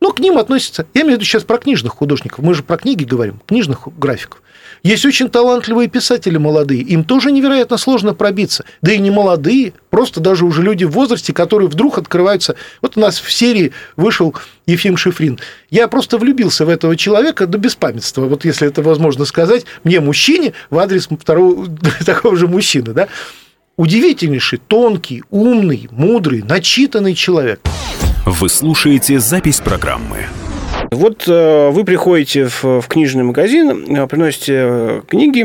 Но 0.00 0.12
к 0.12 0.18
ним 0.18 0.38
относятся, 0.38 0.86
я 0.94 1.02
имею 1.02 1.16
в 1.16 1.18
виду 1.18 1.26
сейчас 1.26 1.44
про 1.44 1.58
книжных 1.58 1.92
художников, 1.92 2.38
мы 2.44 2.54
же 2.54 2.62
про 2.62 2.78
книги 2.78 3.04
говорим, 3.04 3.40
книжных 3.46 3.86
графиков. 3.98 4.42
Есть 4.82 5.04
очень 5.04 5.28
талантливые 5.28 5.88
писатели 5.88 6.38
молодые, 6.38 6.80
им 6.82 7.04
тоже 7.04 7.32
невероятно 7.32 7.76
сложно 7.76 8.14
пробиться. 8.14 8.64
Да 8.80 8.92
и 8.92 8.98
не 8.98 9.10
молодые, 9.10 9.74
просто 9.90 10.20
даже 10.20 10.44
уже 10.44 10.62
люди 10.62 10.84
в 10.84 10.90
возрасте, 10.90 11.32
которые 11.32 11.68
вдруг 11.68 11.98
открываются. 11.98 12.56
Вот 12.80 12.96
у 12.96 13.00
нас 13.00 13.20
в 13.20 13.30
серии 13.30 13.72
вышел 13.96 14.34
Ефим 14.66 14.96
Шифрин. 14.96 15.38
Я 15.68 15.88
просто 15.88 16.18
влюбился 16.18 16.64
в 16.64 16.68
этого 16.68 16.96
человека 16.96 17.46
до 17.46 17.58
беспамятства, 17.58 18.26
вот 18.26 18.44
если 18.44 18.68
это 18.68 18.82
возможно 18.82 19.24
сказать, 19.24 19.66
мне, 19.84 20.00
мужчине, 20.00 20.54
в 20.70 20.78
адрес 20.78 21.08
второго 21.08 21.68
такого 22.06 22.36
же 22.36 22.46
мужчины, 22.46 22.92
да. 22.92 23.08
Удивительнейший, 23.76 24.58
тонкий, 24.58 25.22
умный, 25.30 25.88
мудрый, 25.90 26.42
начитанный 26.42 27.14
человек. 27.14 27.60
Вы 28.26 28.48
слушаете 28.50 29.18
запись 29.20 29.60
программы. 29.60 30.26
Вот 30.90 31.28
э, 31.28 31.70
вы 31.70 31.84
приходите 31.84 32.46
в, 32.46 32.80
в 32.80 32.88
книжный 32.88 33.22
магазин, 33.22 33.96
э, 33.96 34.06
приносите 34.08 34.54
э, 34.56 35.02
книги. 35.06 35.42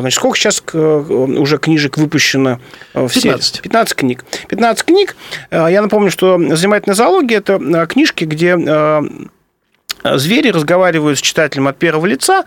Значит, 0.00 0.16
сколько 0.16 0.36
сейчас 0.36 0.62
уже 0.74 1.58
книжек 1.58 1.96
выпущено 1.96 2.58
в 2.92 3.08
15. 3.08 3.14
серии? 3.22 3.62
15 3.62 3.94
книг. 3.94 4.24
15 4.48 4.84
книг. 4.84 5.16
Я 5.50 5.82
напомню, 5.82 6.10
что 6.10 6.38
«Занимательная 6.56 6.96
зоология»– 6.96 7.38
это 7.38 7.86
книжки, 7.86 8.24
где 8.24 8.56
звери 10.02 10.50
разговаривают 10.50 11.18
с 11.18 11.22
читателем 11.22 11.68
от 11.68 11.78
первого 11.78 12.06
лица, 12.06 12.44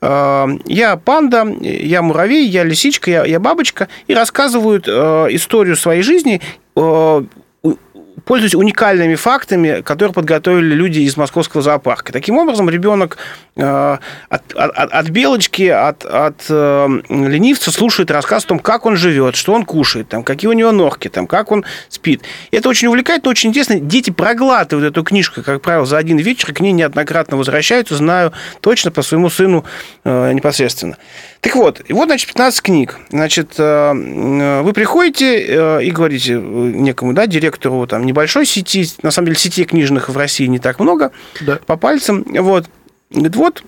я 0.00 1.00
панда, 1.02 1.46
я 1.60 2.02
муравей, 2.02 2.46
я 2.46 2.64
лисичка, 2.64 3.10
я, 3.10 3.24
я 3.24 3.40
бабочка, 3.40 3.88
и 4.06 4.14
рассказывают 4.14 4.86
историю 4.88 5.76
своей 5.76 6.02
жизни 6.02 6.40
пользуясь 8.24 8.54
уникальными 8.54 9.14
фактами, 9.14 9.82
которые 9.82 10.14
подготовили 10.14 10.74
люди 10.74 11.00
из 11.00 11.16
московского 11.16 11.62
зоопарка. 11.62 12.12
Таким 12.12 12.38
образом, 12.38 12.70
ребенок 12.70 13.18
э, 13.56 13.98
от, 14.28 14.54
от, 14.54 14.92
от 14.92 15.08
белочки, 15.10 15.68
от, 15.68 16.04
от 16.04 16.46
э, 16.48 16.88
ленивца 17.08 17.70
слушает 17.70 18.10
рассказ 18.10 18.44
о 18.44 18.48
том, 18.48 18.58
как 18.58 18.86
он 18.86 18.96
живет, 18.96 19.36
что 19.36 19.52
он 19.52 19.64
кушает, 19.64 20.08
там, 20.08 20.24
какие 20.24 20.48
у 20.48 20.54
него 20.54 20.72
ногти, 20.72 21.08
там, 21.08 21.26
как 21.26 21.52
он 21.52 21.64
спит. 21.88 22.22
Это 22.50 22.68
очень 22.68 22.88
увлекательно, 22.88 23.30
очень 23.30 23.50
интересно. 23.50 23.78
Дети 23.78 24.10
проглатывают 24.10 24.92
эту 24.92 25.04
книжку, 25.04 25.42
как 25.42 25.60
правило, 25.60 25.84
за 25.84 25.98
один 25.98 26.18
вечер, 26.18 26.52
к 26.52 26.60
ней 26.60 26.72
неоднократно 26.72 27.36
возвращаются, 27.36 27.96
знаю 27.96 28.32
точно 28.60 28.90
по 28.90 29.02
своему 29.02 29.28
сыну 29.28 29.64
э, 30.04 30.32
непосредственно. 30.32 30.96
Так 31.40 31.54
вот, 31.54 31.82
и 31.86 31.92
вот, 31.92 32.06
значит, 32.06 32.28
15 32.28 32.60
книг. 32.62 32.98
Значит, 33.10 33.58
вы 33.58 34.72
приходите 34.74 35.80
и 35.84 35.90
говорите 35.90 36.34
некому, 36.34 37.12
да, 37.12 37.26
директору 37.26 37.86
там, 37.86 38.04
небольшой 38.04 38.46
сети, 38.46 38.88
на 39.02 39.10
самом 39.10 39.26
деле 39.26 39.38
сетей 39.38 39.64
книжных 39.64 40.08
в 40.08 40.16
России 40.16 40.46
не 40.46 40.58
так 40.58 40.80
много, 40.80 41.12
да. 41.40 41.60
по 41.66 41.76
пальцам, 41.76 42.24
вот, 42.28 42.66
говорит, 43.10 43.36
вот, 43.36 43.62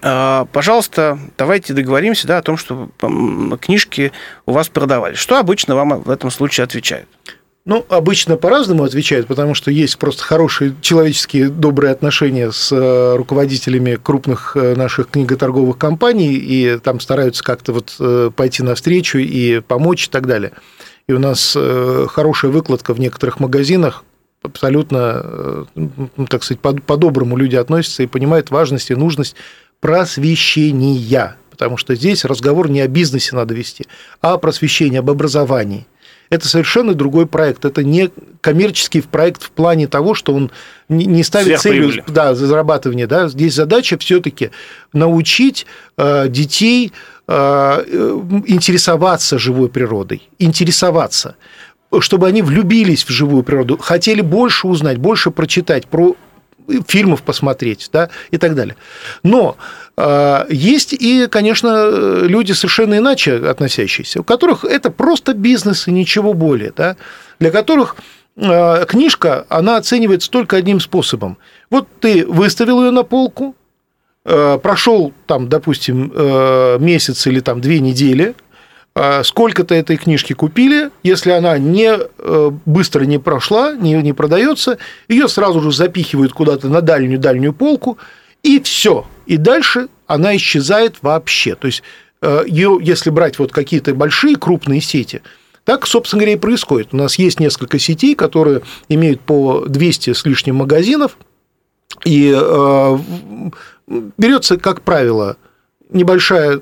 пожалуйста, 0.00 1.18
давайте 1.38 1.72
договоримся 1.74 2.26
да, 2.26 2.38
о 2.38 2.42
том, 2.42 2.56
что 2.56 2.90
книжки 3.60 4.12
у 4.46 4.52
вас 4.52 4.68
продавали. 4.68 5.14
Что 5.14 5.38
обычно 5.38 5.74
вам 5.74 6.02
в 6.02 6.10
этом 6.10 6.30
случае 6.30 6.64
отвечают? 6.64 7.08
Ну, 7.66 7.84
обычно 7.90 8.36
по-разному 8.36 8.84
отвечают, 8.84 9.26
потому 9.26 9.54
что 9.54 9.70
есть 9.70 9.98
просто 9.98 10.22
хорошие 10.22 10.74
человеческие 10.80 11.50
добрые 11.50 11.92
отношения 11.92 12.50
с 12.52 12.72
э, 12.72 13.16
руководителями 13.16 13.98
крупных 14.02 14.56
э, 14.56 14.74
наших 14.74 15.10
книготорговых 15.10 15.76
компаний, 15.76 16.34
и 16.36 16.78
там 16.78 17.00
стараются 17.00 17.44
как-то 17.44 17.74
вот 17.74 17.96
э, 18.00 18.30
пойти 18.34 18.62
навстречу 18.62 19.18
и 19.18 19.60
помочь 19.60 20.06
и 20.06 20.10
так 20.10 20.26
далее. 20.26 20.52
И 21.06 21.12
у 21.12 21.18
нас 21.18 21.56
хорошая 22.08 22.52
выкладка 22.52 22.94
в 22.94 23.00
некоторых 23.00 23.40
магазинах, 23.40 24.04
абсолютно, 24.42 25.66
так 26.28 26.44
сказать, 26.44 26.60
по-доброму 26.60 27.36
люди 27.36 27.56
относятся 27.56 28.04
и 28.04 28.06
понимают 28.06 28.52
важность 28.52 28.92
и 28.92 28.94
нужность 28.94 29.34
просвещения. 29.80 31.36
Потому 31.50 31.76
что 31.78 31.96
здесь 31.96 32.24
разговор 32.24 32.70
не 32.70 32.80
о 32.80 32.86
бизнесе 32.86 33.34
надо 33.34 33.54
вести, 33.54 33.86
а 34.20 34.34
о 34.34 34.38
просвещении, 34.38 35.00
об 35.00 35.10
образовании. 35.10 35.86
Это 36.30 36.48
совершенно 36.48 36.94
другой 36.94 37.26
проект. 37.26 37.64
Это 37.64 37.84
не 37.84 38.10
коммерческий 38.40 39.02
проект 39.02 39.42
в 39.42 39.50
плане 39.50 39.86
того, 39.86 40.14
что 40.14 40.32
он 40.32 40.50
не 40.88 41.22
ставит 41.22 41.60
целью 41.60 42.02
да, 42.08 42.34
зарабатывания. 42.34 43.06
Да. 43.06 43.28
Здесь 43.28 43.54
задача 43.54 43.98
все-таки 43.98 44.50
научить 44.92 45.66
э, 45.98 46.28
детей 46.28 46.92
Э, 47.32 47.84
интересоваться 48.46 49.38
живой 49.38 49.68
природой, 49.68 50.28
интересоваться, 50.40 51.36
чтобы 52.00 52.26
они 52.26 52.42
влюбились 52.42 53.04
в 53.04 53.10
живую 53.10 53.44
природу, 53.44 53.78
хотели 53.78 54.20
больше 54.20 54.66
узнать, 54.66 54.98
больше 54.98 55.30
прочитать 55.30 55.86
про 55.86 56.16
фильмов 56.88 57.22
посмотреть, 57.22 57.88
да, 57.92 58.10
и 58.32 58.36
так 58.36 58.56
далее. 58.56 58.74
Но 59.22 59.56
э, 59.56 59.89
есть 60.48 60.92
и, 60.92 61.26
конечно, 61.26 62.22
люди 62.22 62.52
совершенно 62.52 62.98
иначе 62.98 63.34
относящиеся, 63.36 64.20
у 64.20 64.24
которых 64.24 64.64
это 64.64 64.90
просто 64.90 65.34
бизнес 65.34 65.88
и 65.88 65.92
ничего 65.92 66.32
более, 66.32 66.72
да, 66.76 66.96
для 67.38 67.50
которых 67.50 67.96
э, 68.36 68.84
книжка, 68.86 69.46
она 69.48 69.76
оценивается 69.76 70.30
только 70.30 70.56
одним 70.56 70.80
способом. 70.80 71.38
Вот 71.70 71.88
ты 72.00 72.24
выставил 72.26 72.84
ее 72.84 72.92
на 72.92 73.02
полку, 73.02 73.56
э, 74.24 74.58
прошел 74.62 75.12
там, 75.26 75.48
допустим, 75.48 76.12
месяц 76.82 77.26
или 77.26 77.40
там 77.40 77.60
две 77.60 77.80
недели, 77.80 78.34
а 78.94 79.22
сколько-то 79.22 79.74
этой 79.74 79.96
книжки 79.96 80.32
купили, 80.32 80.90
если 81.02 81.30
она 81.30 81.58
не 81.58 81.96
быстро 82.64 83.04
не 83.04 83.18
прошла, 83.18 83.74
не, 83.74 83.94
не 83.94 84.12
продается, 84.12 84.78
ее 85.08 85.28
сразу 85.28 85.60
же 85.60 85.72
запихивают 85.72 86.32
куда-то 86.32 86.68
на 86.68 86.80
дальнюю-дальнюю 86.80 87.52
полку, 87.52 87.98
и 88.42 88.60
все. 88.60 89.06
И 89.26 89.36
дальше 89.36 89.88
она 90.06 90.36
исчезает 90.36 90.96
вообще. 91.02 91.54
То 91.54 91.66
есть 91.66 91.82
э, 92.22 92.44
ее, 92.46 92.78
если 92.80 93.10
брать 93.10 93.38
вот 93.38 93.52
какие-то 93.52 93.94
большие 93.94 94.36
крупные 94.36 94.80
сети, 94.80 95.22
так, 95.64 95.86
собственно 95.86 96.20
говоря, 96.20 96.34
и 96.34 96.40
происходит. 96.40 96.88
У 96.92 96.96
нас 96.96 97.16
есть 97.16 97.38
несколько 97.38 97.78
сетей, 97.78 98.14
которые 98.14 98.62
имеют 98.88 99.20
по 99.20 99.64
200 99.66 100.14
с 100.14 100.24
лишним 100.24 100.56
магазинов, 100.56 101.16
и 102.04 102.34
э, 102.34 102.98
берется, 104.16 104.56
как 104.56 104.82
правило, 104.82 105.36
небольшая 105.90 106.60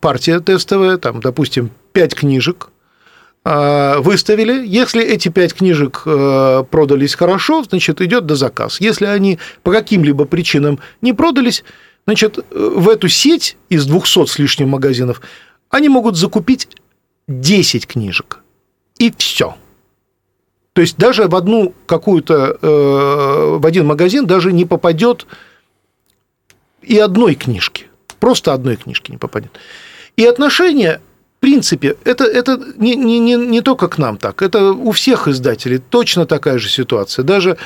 партия 0.00 0.40
тестовая, 0.40 0.96
там, 0.96 1.20
допустим, 1.20 1.70
5 1.92 2.14
книжек, 2.14 2.70
выставили. 3.42 4.66
Если 4.66 5.02
эти 5.02 5.30
пять 5.30 5.54
книжек 5.54 6.02
э, 6.04 6.64
продались 6.70 7.14
хорошо, 7.14 7.64
значит, 7.64 8.02
идет 8.02 8.26
до 8.26 8.36
заказ. 8.36 8.80
Если 8.80 9.06
они 9.06 9.38
по 9.62 9.72
каким-либо 9.72 10.26
причинам 10.26 10.78
не 11.00 11.14
продались, 11.14 11.64
значит, 12.06 12.38
в 12.50 12.88
эту 12.88 13.08
сеть 13.08 13.56
из 13.70 13.86
200 13.86 14.26
с 14.26 14.38
лишним 14.38 14.68
магазинов 14.68 15.22
они 15.70 15.88
могут 15.88 16.16
закупить 16.16 16.68
10 17.28 17.86
книжек. 17.86 18.40
И 18.98 19.12
все. 19.16 19.54
То 20.72 20.82
есть 20.82 20.96
даже 20.98 21.26
в 21.26 21.34
одну 21.34 21.74
какую-то, 21.86 22.58
э, 22.60 23.56
в 23.58 23.66
один 23.66 23.86
магазин 23.86 24.26
даже 24.26 24.52
не 24.52 24.64
попадет 24.64 25.26
и 26.82 26.98
одной 26.98 27.34
книжки. 27.34 27.86
Просто 28.18 28.52
одной 28.52 28.76
книжки 28.76 29.10
не 29.10 29.16
попадет. 29.16 29.50
И 30.16 30.24
отношения, 30.24 31.00
принципе, 31.40 31.96
это, 32.04 32.24
это 32.24 32.60
не, 32.76 32.94
не, 32.94 33.18
не, 33.18 33.34
не 33.34 33.60
только 33.62 33.88
к 33.88 33.98
нам 33.98 34.18
так, 34.18 34.42
это 34.42 34.72
у 34.72 34.92
всех 34.92 35.26
издателей 35.26 35.78
точно 35.78 36.26
такая 36.26 36.58
же 36.58 36.68
ситуация. 36.68 37.22
Даже 37.22 37.56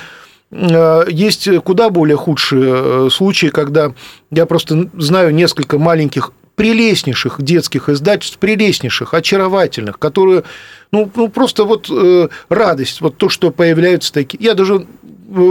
э, 0.50 1.04
есть 1.08 1.48
куда 1.64 1.90
более 1.90 2.16
худшие 2.16 2.74
э, 2.74 3.08
случаи, 3.10 3.48
когда 3.48 3.92
я 4.30 4.46
просто 4.46 4.88
знаю 4.96 5.34
несколько 5.34 5.78
маленьких 5.78 6.32
прелестнейших 6.54 7.42
детских 7.42 7.88
издательств, 7.88 8.38
прелестнейших, 8.38 9.12
очаровательных, 9.12 9.98
которые, 9.98 10.44
ну, 10.92 11.10
ну 11.14 11.28
просто 11.28 11.64
вот 11.64 11.88
э, 11.90 12.28
радость, 12.48 13.00
вот 13.00 13.16
то, 13.16 13.28
что 13.28 13.50
появляются 13.50 14.12
такие. 14.12 14.38
Я 14.42 14.54
даже 14.54 14.86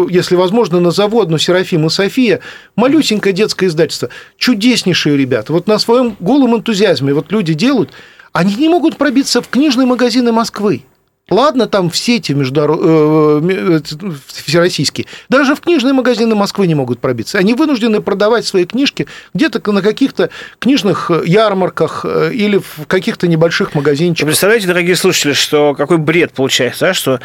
если 0.09 0.35
возможно, 0.35 0.79
назову 0.79 1.21
одну 1.21 1.37
Серафим 1.37 1.85
и 1.85 1.89
София, 1.89 2.39
малюсенькое 2.75 3.33
детское 3.33 3.67
издательство, 3.67 4.09
чудеснейшие 4.37 5.17
ребята. 5.17 5.51
Вот 5.51 5.67
на 5.67 5.79
своем 5.79 6.15
голом 6.19 6.55
энтузиазме 6.55 7.13
вот 7.13 7.31
люди 7.31 7.53
делают, 7.53 7.91
они 8.33 8.55
не 8.55 8.67
могут 8.67 8.97
пробиться 8.97 9.41
в 9.41 9.47
книжные 9.47 9.87
магазины 9.87 10.31
Москвы. 10.31 10.83
Ладно, 11.29 11.67
там 11.67 11.89
в 11.89 11.95
сети 11.95 12.33
международные, 12.33 13.57
э, 13.57 13.79
э, 13.79 14.11
всероссийские. 14.27 15.07
Даже 15.29 15.55
в 15.55 15.61
книжные 15.61 15.93
магазины 15.93 16.35
Москвы 16.35 16.67
не 16.67 16.75
могут 16.75 16.99
пробиться. 16.99 17.37
Они 17.37 17.53
вынуждены 17.53 18.01
продавать 18.01 18.45
свои 18.45 18.65
книжки 18.65 19.07
где-то 19.33 19.71
на 19.71 19.81
каких-то 19.81 20.29
книжных 20.59 21.09
ярмарках 21.25 22.03
э, 22.03 22.33
или 22.33 22.57
в 22.57 22.85
каких-то 22.87 23.27
небольших 23.27 23.73
магазинчиках. 23.73 24.27
представляете, 24.27 24.67
дорогие 24.67 24.97
слушатели, 24.97 25.31
что 25.31 25.73
какой 25.75 25.97
бред 25.97 26.33
получается, 26.33 26.87
да? 26.87 26.93
что 26.93 27.19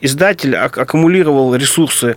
издатель 0.00 0.56
аккумулировал 0.56 1.54
ресурсы 1.54 2.16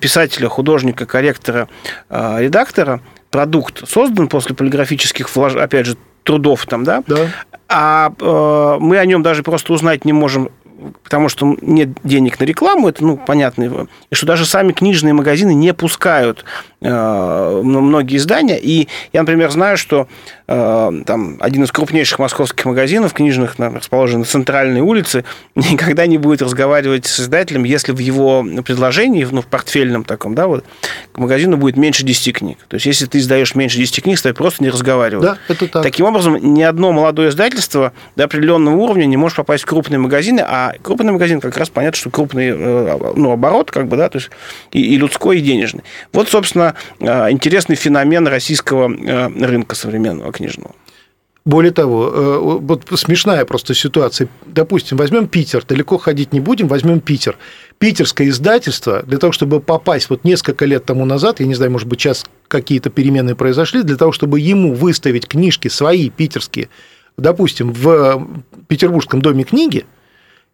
писателя, 0.00 0.48
художника, 0.48 1.06
корректора, 1.06 1.68
редактора, 2.10 3.00
продукт 3.30 3.88
создан 3.88 4.28
после 4.28 4.56
полиграфических, 4.56 5.28
опять 5.36 5.86
же, 5.86 5.96
трудов 6.28 6.66
там, 6.66 6.84
да? 6.84 7.02
Да 7.06 7.26
а 7.68 8.12
э, 8.18 8.76
мы 8.80 8.98
о 8.98 9.04
нем 9.04 9.22
даже 9.22 9.42
просто 9.42 9.72
узнать 9.72 10.04
не 10.04 10.12
можем 10.12 10.50
потому 11.02 11.28
что 11.28 11.56
нет 11.60 11.88
денег 12.04 12.38
на 12.38 12.44
рекламу, 12.44 12.88
это, 12.88 13.04
ну, 13.04 13.16
понятно, 13.16 13.88
и 14.10 14.14
что 14.14 14.26
даже 14.26 14.46
сами 14.46 14.70
книжные 14.70 15.12
магазины 15.12 15.52
не 15.52 15.74
пускают 15.74 16.44
многие 16.80 18.16
издания, 18.16 18.58
и 18.58 18.86
я, 19.12 19.22
например, 19.22 19.50
знаю, 19.50 19.76
что 19.76 20.06
э, 20.46 20.92
там 21.06 21.36
один 21.40 21.64
из 21.64 21.72
крупнейших 21.72 22.20
московских 22.20 22.64
магазинов 22.66 23.14
книжных, 23.14 23.56
расположен 23.58 24.20
на 24.20 24.24
центральной 24.24 24.80
улице, 24.80 25.24
никогда 25.56 26.06
не 26.06 26.18
будет 26.18 26.40
разговаривать 26.40 27.06
с 27.06 27.20
издателем, 27.20 27.64
если 27.64 27.92
в 27.92 27.98
его 27.98 28.44
предложении, 28.64 29.26
ну, 29.28 29.42
в 29.42 29.46
портфельном 29.46 30.04
таком, 30.04 30.36
да, 30.36 30.46
вот, 30.46 30.64
к 31.12 31.18
магазину 31.18 31.56
будет 31.56 31.76
меньше 31.76 32.04
10 32.04 32.36
книг. 32.36 32.58
То 32.68 32.74
есть, 32.74 32.86
если 32.86 33.06
ты 33.06 33.18
издаешь 33.18 33.56
меньше 33.56 33.78
10 33.78 34.04
книг, 34.04 34.18
с 34.18 34.22
тобой 34.22 34.34
просто 34.34 34.62
не 34.62 34.70
разговаривают. 34.70 35.22
Да, 35.24 35.38
это 35.52 35.66
так. 35.66 35.82
Таким 35.82 36.06
образом, 36.06 36.36
ни 36.54 36.62
одно 36.62 36.92
молодое 36.92 37.30
издательство 37.30 37.92
до 38.14 38.24
определенного 38.24 38.76
уровня 38.76 39.06
не 39.06 39.16
может 39.16 39.36
попасть 39.36 39.64
в 39.64 39.66
крупные 39.66 39.98
магазины, 39.98 40.44
а 40.46 40.74
крупный 40.82 41.12
магазин 41.12 41.40
как 41.40 41.56
раз 41.56 41.70
понятно, 41.70 41.98
что 41.98 42.10
крупный 42.10 42.50
э, 42.50 43.12
ну, 43.16 43.32
оборот, 43.32 43.72
как 43.72 43.88
бы, 43.88 43.96
да, 43.96 44.08
то 44.08 44.18
есть 44.18 44.30
и, 44.70 44.80
и 44.80 44.96
людской, 44.96 45.38
и 45.38 45.40
денежный. 45.40 45.82
Вот, 46.12 46.28
собственно, 46.28 46.67
э, 47.00 47.30
интересный 47.30 47.76
феномен 47.76 48.26
российского 48.26 48.90
э, 48.90 49.28
рынка 49.44 49.74
современного 49.74 50.32
книжного. 50.32 50.74
Более 51.44 51.72
того, 51.72 52.58
вот 52.60 52.88
смешная 52.96 53.46
просто 53.46 53.72
ситуация. 53.72 54.28
Допустим, 54.44 54.98
возьмем 54.98 55.26
Питер, 55.26 55.64
далеко 55.64 55.96
ходить 55.96 56.34
не 56.34 56.40
будем, 56.40 56.68
возьмем 56.68 57.00
Питер. 57.00 57.38
Питерское 57.78 58.28
издательство 58.28 59.02
для 59.02 59.16
того, 59.16 59.32
чтобы 59.32 59.60
попасть 59.60 60.10
вот 60.10 60.24
несколько 60.24 60.66
лет 60.66 60.84
тому 60.84 61.06
назад, 61.06 61.40
я 61.40 61.46
не 61.46 61.54
знаю, 61.54 61.72
может 61.72 61.88
быть, 61.88 62.02
сейчас 62.02 62.26
какие-то 62.48 62.90
перемены 62.90 63.34
произошли, 63.34 63.82
для 63.82 63.96
того, 63.96 64.12
чтобы 64.12 64.40
ему 64.40 64.74
выставить 64.74 65.26
книжки 65.26 65.68
свои 65.68 66.10
питерские, 66.10 66.68
допустим, 67.16 67.72
в 67.72 68.28
Петербургском 68.66 69.22
доме 69.22 69.44
книги– 69.44 69.86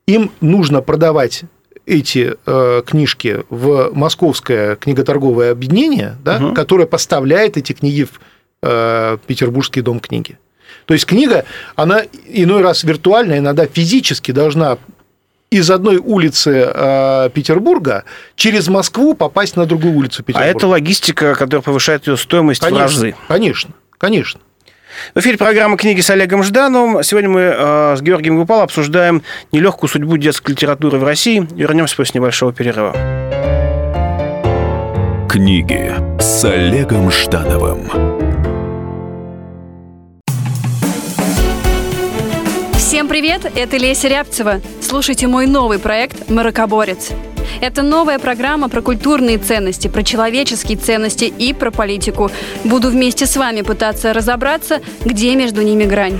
им 0.07 0.31
нужно 0.40 0.83
продавать 0.83 1.44
эти 1.87 2.37
э, 2.47 2.83
книжки 2.87 3.44
в 3.51 3.90
Московское 3.92 4.77
книготорговое 4.77 5.53
объединение, 5.53 6.16
да, 6.25 6.38
угу. 6.38 6.55
которое 6.55 6.87
поставляет 6.87 7.57
эти 7.57 7.73
книги 7.73 8.05
в 8.05 8.20
э, 8.62 9.18
Петербургский 9.27 9.83
дом 9.83 10.01
книги. 10.01 10.38
То 10.87 10.94
есть 10.94 11.07
книга, 11.07 11.44
она 11.77 12.03
иной 12.27 12.62
раз 12.62 12.85
виртуальная, 12.85 13.38
иногда 13.38 13.66
физически 13.66 14.33
должна 14.33 14.79
из 15.51 15.70
одной 15.70 15.99
улицы 15.99 16.70
э, 16.75 17.31
Петербурга 17.33 18.05
через 18.35 18.68
Москву 18.68 19.14
попасть 19.14 19.57
на 19.57 19.66
другую 19.66 19.94
улицу 19.94 20.23
Петербурга. 20.23 20.53
А 20.53 20.57
это 20.57 20.66
логистика, 20.66 21.35
которая 21.35 21.62
повышает 21.62 22.07
ее 22.07 22.16
стоимость 22.16 22.61
конечно, 22.61 22.79
в 22.79 22.83
разы. 22.83 23.16
Конечно, 23.29 23.70
конечно. 23.99 24.40
В 25.14 25.20
эфире 25.20 25.38
программа 25.38 25.76
«Книги 25.76 26.00
с 26.00 26.11
Олегом 26.11 26.42
Ждановым». 26.42 27.02
Сегодня 27.02 27.30
мы 27.30 27.40
э, 27.40 27.96
с 27.96 28.02
Георгием 28.02 28.37
Гупал 28.37 28.62
обсуждаем 28.62 29.22
нелегкую 29.52 29.88
судьбу 29.88 30.16
детской 30.16 30.52
литературы 30.52 30.98
в 30.98 31.04
России. 31.04 31.46
Вернемся 31.52 31.96
после 31.96 32.20
небольшого 32.20 32.52
перерыва. 32.52 32.92
Книги 35.28 35.92
с 36.20 36.44
Олегом 36.44 37.11
Ждановым. 37.11 37.90
Всем 42.76 43.09
привет, 43.09 43.50
это 43.57 43.76
Леся 43.76 44.07
Рябцева. 44.07 44.61
Слушайте 44.80 45.26
мой 45.26 45.46
новый 45.46 45.80
проект 45.80 46.30
«Маракоборец». 46.30 47.11
Это 47.61 47.83
новая 47.83 48.18
программа 48.18 48.68
про 48.68 48.83
культурные 48.83 49.38
ценности, 49.38 49.88
про 49.88 50.02
человеческие 50.02 50.78
ценности 50.78 51.24
и 51.24 51.52
про 51.52 51.70
политику. 51.70 52.30
Буду 52.64 52.90
вместе 52.90 53.26
с 53.26 53.37
вами 53.37 53.62
пытаться 53.62 54.12
разобраться, 54.12 54.80
где 55.04 55.35
между 55.35 55.62
ними 55.62 55.85
грань. 55.85 56.18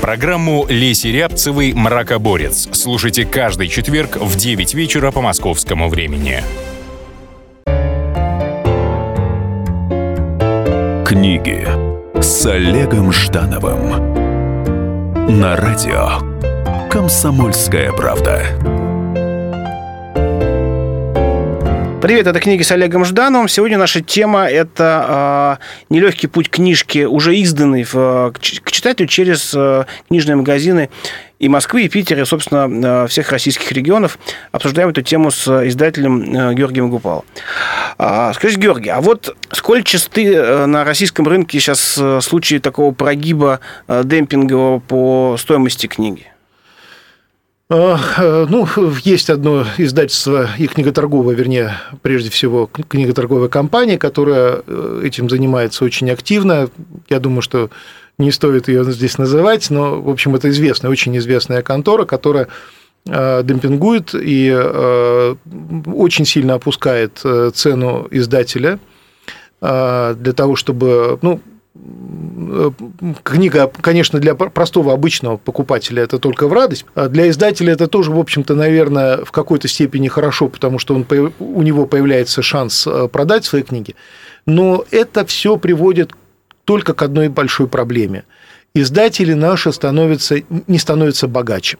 Программу 0.00 0.66
Леси 0.68 1.08
Рябцевой 1.08 1.72
«Мракоборец» 1.72 2.68
слушайте 2.72 3.24
каждый 3.24 3.68
четверг 3.68 4.18
в 4.20 4.36
9 4.36 4.74
вечера 4.74 5.10
по 5.10 5.20
московскому 5.20 5.88
времени. 5.88 6.42
Книги 11.06 11.66
с 12.20 12.46
Олегом 12.46 13.12
Ждановым 13.12 14.16
на 15.40 15.56
радио 15.56 16.20
«Комсомольская 16.90 17.92
правда». 17.92 18.95
Привет, 22.02 22.26
это 22.26 22.40
книги 22.40 22.62
с 22.62 22.70
Олегом 22.70 23.06
Ждановым. 23.06 23.48
Сегодня 23.48 23.78
наша 23.78 24.02
тема– 24.02 24.44
это 24.50 25.58
э, 25.88 25.94
нелегкий 25.94 26.26
путь 26.26 26.50
книжки, 26.50 27.04
уже 27.04 27.34
изданный 27.36 27.84
в, 27.84 28.32
к 28.32 28.70
читателю 28.70 29.08
через 29.08 29.54
э, 29.56 29.86
книжные 30.08 30.36
магазины 30.36 30.90
и 31.38 31.48
Москвы, 31.48 31.84
и 31.84 31.88
Питера, 31.88 32.20
и, 32.20 32.24
собственно, 32.26 33.04
э, 33.04 33.06
всех 33.08 33.32
российских 33.32 33.72
регионов. 33.72 34.18
Обсуждаем 34.52 34.90
эту 34.90 35.00
тему 35.00 35.30
с 35.30 35.48
издателем 35.66 36.54
Георгием 36.54 36.90
Гупал. 36.90 37.24
А, 37.96 38.34
скажите, 38.34 38.60
Георгий, 38.60 38.90
а 38.90 39.00
вот 39.00 39.34
сколь 39.50 39.82
часты 39.82 40.66
на 40.66 40.84
российском 40.84 41.26
рынке 41.26 41.58
сейчас 41.58 41.98
случаи 42.20 42.58
такого 42.58 42.92
прогиба 42.92 43.60
демпингового 43.88 44.80
по 44.80 45.36
стоимости 45.38 45.86
книги? 45.86 46.26
А, 47.68 48.46
ну, 48.48 48.68
есть 49.02 49.28
одно 49.28 49.66
издательство 49.76 50.48
и 50.56 50.68
книготорговое, 50.68 51.34
вернее, 51.34 51.72
прежде 52.00 52.30
всего, 52.30 52.66
книготорговая 52.66 53.48
компания, 53.48 53.98
которая 53.98 54.62
э, 54.64 55.02
этим 55.04 55.28
занимается 55.28 55.84
очень 55.84 56.08
активно. 56.10 56.68
Я 57.08 57.18
думаю, 57.18 57.42
что 57.42 57.70
не 58.18 58.30
стоит 58.30 58.68
ее 58.68 58.84
здесь 58.84 59.18
называть, 59.18 59.68
но, 59.70 60.00
в 60.00 60.08
общем, 60.08 60.36
это 60.36 60.48
известная, 60.50 60.92
очень 60.92 61.16
известная 61.18 61.62
контора, 61.62 62.04
которая 62.04 62.46
э, 63.04 63.42
демпингует 63.42 64.14
и 64.14 64.48
э, 64.54 65.34
очень 65.86 66.24
сильно 66.24 66.54
опускает 66.54 67.20
цену 67.54 68.06
издателя 68.12 68.78
для 69.60 70.32
того, 70.36 70.54
чтобы, 70.54 71.18
ну, 71.22 71.40
книга, 73.22 73.70
конечно, 73.80 74.18
для 74.18 74.34
простого 74.34 74.92
обычного 74.92 75.36
покупателя 75.36 76.02
это 76.02 76.18
только 76.18 76.48
в 76.48 76.52
радость, 76.52 76.86
а 76.94 77.08
для 77.08 77.28
издателя 77.28 77.72
это 77.72 77.86
тоже, 77.86 78.10
в 78.10 78.18
общем-то, 78.18 78.54
наверное, 78.54 79.24
в 79.24 79.32
какой-то 79.32 79.68
степени 79.68 80.08
хорошо, 80.08 80.48
потому 80.48 80.78
что 80.78 80.94
он, 80.94 81.06
у 81.38 81.62
него 81.62 81.86
появляется 81.86 82.42
шанс 82.42 82.86
э, 82.86 83.08
продать 83.08 83.44
свои 83.44 83.62
книги. 83.62 83.94
Но 84.46 84.84
это 84.90 85.24
все 85.26 85.56
приводит 85.56 86.12
только 86.64 86.94
к 86.94 87.02
одной 87.02 87.28
большой 87.28 87.68
проблеме. 87.68 88.24
Издатели 88.74 89.32
наши 89.32 89.72
становятся, 89.72 90.36
не 90.66 90.78
становятся 90.78 91.28
богаче. 91.28 91.78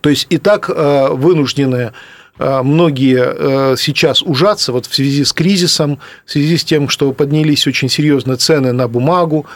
То 0.00 0.10
есть 0.10 0.26
и 0.30 0.38
так 0.38 0.70
э, 0.70 1.08
вынуждены 1.10 1.92
многие 2.38 3.72
э, 3.72 3.76
сейчас 3.76 4.22
ужатся 4.22 4.72
вот 4.72 4.86
в 4.86 4.94
связи 4.94 5.24
с 5.24 5.32
кризисом, 5.32 5.98
в 6.24 6.30
связи 6.30 6.56
с 6.56 6.64
тем, 6.64 6.88
что 6.88 7.12
поднялись 7.12 7.66
очень 7.66 7.88
серьезно 7.88 8.36
цены 8.36 8.72
на 8.72 8.88
бумагу. 8.88 9.46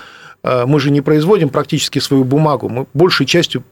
Э, 0.42 0.66
мы 0.66 0.78
же 0.78 0.90
не 0.90 1.00
производим 1.00 1.48
практически 1.48 1.98
свою 1.98 2.24
бумагу. 2.24 2.68
Мы 2.68 2.86
большей 2.92 3.24
частью, 3.24 3.64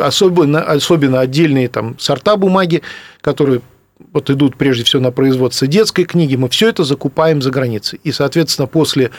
особенно, 0.00 0.62
особенно 0.62 1.20
отдельные 1.20 1.68
там, 1.68 1.98
сорта 1.98 2.36
бумаги, 2.36 2.82
которые 3.20 3.60
вот 4.12 4.30
идут 4.30 4.56
прежде 4.56 4.84
всего 4.84 5.02
на 5.02 5.10
производство 5.10 5.66
детской 5.66 6.04
книги, 6.04 6.34
мы 6.34 6.48
все 6.48 6.70
это 6.70 6.84
закупаем 6.84 7.42
за 7.42 7.50
границей. 7.50 8.00
И, 8.02 8.12
соответственно, 8.12 8.66
после 8.66 9.10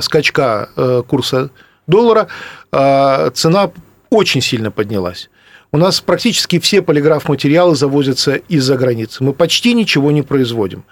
скачка 0.00 1.02
курса 1.08 1.50
доллара 1.88 2.28
цена 2.70 3.72
очень 4.10 4.40
сильно 4.40 4.70
поднялась. 4.70 5.28
У 5.74 5.78
нас 5.78 6.02
практически 6.02 6.58
все 6.58 6.82
полиграф-материалы 6.82 7.74
завозятся 7.74 8.34
из-за 8.34 8.76
границы. 8.76 9.24
Мы 9.24 9.32
почти 9.32 9.72
ничего 9.72 10.12
не 10.12 10.20
производим. 10.20 10.84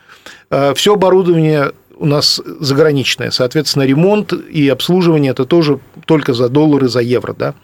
Э, 0.50 0.72
все 0.74 0.94
оборудование 0.94 1.72
у 1.98 2.06
нас 2.06 2.40
заграничное. 2.60 3.30
Соответственно, 3.30 3.82
ремонт 3.82 4.32
и 4.32 4.66
обслуживание– 4.70 5.30
это 5.32 5.44
тоже 5.44 5.80
только 6.06 6.32
за 6.32 6.48
доллары, 6.48 6.88
за 6.88 7.00
евро. 7.00 7.34
Да? 7.34 7.54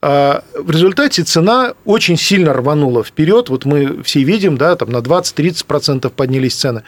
А 0.00 0.44
в 0.54 0.70
результате 0.70 1.24
цена 1.24 1.74
очень 1.84 2.16
сильно 2.16 2.54
рванула 2.54 3.04
вперед. 3.04 3.50
Вот 3.50 3.66
мы 3.66 4.02
все 4.02 4.22
видим, 4.22 4.56
да, 4.56 4.76
там 4.76 4.88
на 4.88 4.98
20-30% 4.98 6.08
поднялись 6.08 6.54
цены. 6.54 6.84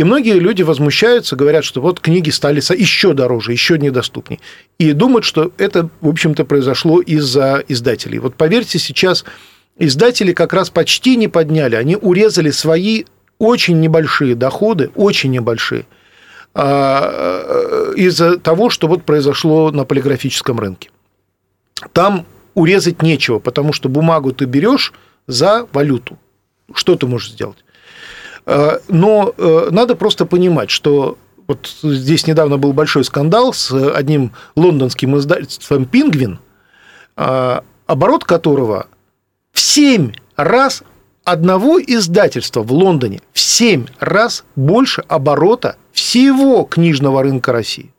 И 0.00 0.02
многие 0.02 0.38
люди 0.38 0.62
возмущаются, 0.62 1.36
говорят, 1.36 1.62
что 1.62 1.82
вот 1.82 2.00
книги 2.00 2.30
стали 2.30 2.60
еще 2.74 3.12
дороже, 3.12 3.52
еще 3.52 3.76
недоступнее. 3.78 4.40
И 4.78 4.94
думают, 4.94 5.26
что 5.26 5.52
это, 5.58 5.90
в 6.00 6.08
общем-то, 6.08 6.46
произошло 6.46 7.02
из-за 7.02 7.62
издателей. 7.68 8.18
Вот 8.18 8.34
поверьте, 8.34 8.78
сейчас 8.78 9.26
издатели 9.76 10.32
как 10.32 10.54
раз 10.54 10.70
почти 10.70 11.16
не 11.16 11.28
подняли, 11.28 11.74
они 11.74 11.96
урезали 11.96 12.50
свои 12.50 13.04
очень 13.36 13.78
небольшие 13.78 14.34
доходы, 14.34 14.90
очень 14.94 15.32
небольшие, 15.32 15.84
а, 16.54 17.92
из-за 17.94 18.38
того, 18.38 18.70
что 18.70 18.88
вот 18.88 19.04
произошло 19.04 19.70
на 19.70 19.84
полиграфическом 19.84 20.58
рынке. 20.58 20.88
Там 21.92 22.24
урезать 22.54 23.02
нечего, 23.02 23.38
потому 23.38 23.74
что 23.74 23.90
бумагу 23.90 24.32
ты 24.32 24.46
берешь 24.46 24.94
за 25.26 25.68
валюту. 25.74 26.18
Что 26.72 26.96
ты 26.96 27.06
можешь 27.06 27.32
сделать? 27.32 27.58
Э, 28.46 28.78
но 28.88 29.34
э, 29.36 29.68
надо 29.70 29.96
просто 29.96 30.26
понимать, 30.26 30.70
что 30.70 31.18
вот 31.46 31.68
здесь 31.82 32.26
недавно 32.26 32.58
был 32.58 32.72
большой 32.72 33.04
скандал 33.04 33.52
с 33.52 33.72
одним 33.72 34.32
лондонским 34.56 35.16
издательством 35.16 35.84
«Пингвин», 35.84 36.38
э, 37.16 37.60
оборот 37.86 38.24
которого 38.24 38.86
в 39.52 39.60
7 39.60 40.12
раз 40.36 40.82
одного 41.24 41.80
издательства 41.80 42.62
в 42.62 42.72
Лондоне 42.72 43.20
в 43.32 43.40
7 43.40 43.86
раз 43.98 44.44
больше 44.56 45.02
оборота 45.08 45.76
всего 45.92 46.64
книжного 46.64 47.22
рынка 47.22 47.52
России. 47.52 47.92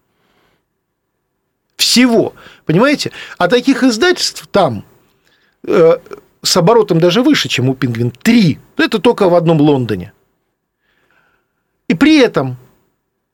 Всего. 1.75 2.33
Понимаете? 2.65 3.11
А 3.37 3.47
таких 3.47 3.83
издательств 3.83 4.47
там 4.51 4.85
э, 5.67 5.97
с 6.41 6.57
оборотом 6.57 6.99
даже 6.99 7.21
выше, 7.21 7.49
чем 7.49 7.69
у 7.69 7.75
Пингвин. 7.75 8.11
Три. 8.11 8.59
Это 8.77 8.99
только 8.99 9.29
в 9.29 9.35
одном 9.35 9.59
Лондоне. 9.59 10.13
И 11.91 11.93
при 11.93 12.19
этом 12.19 12.55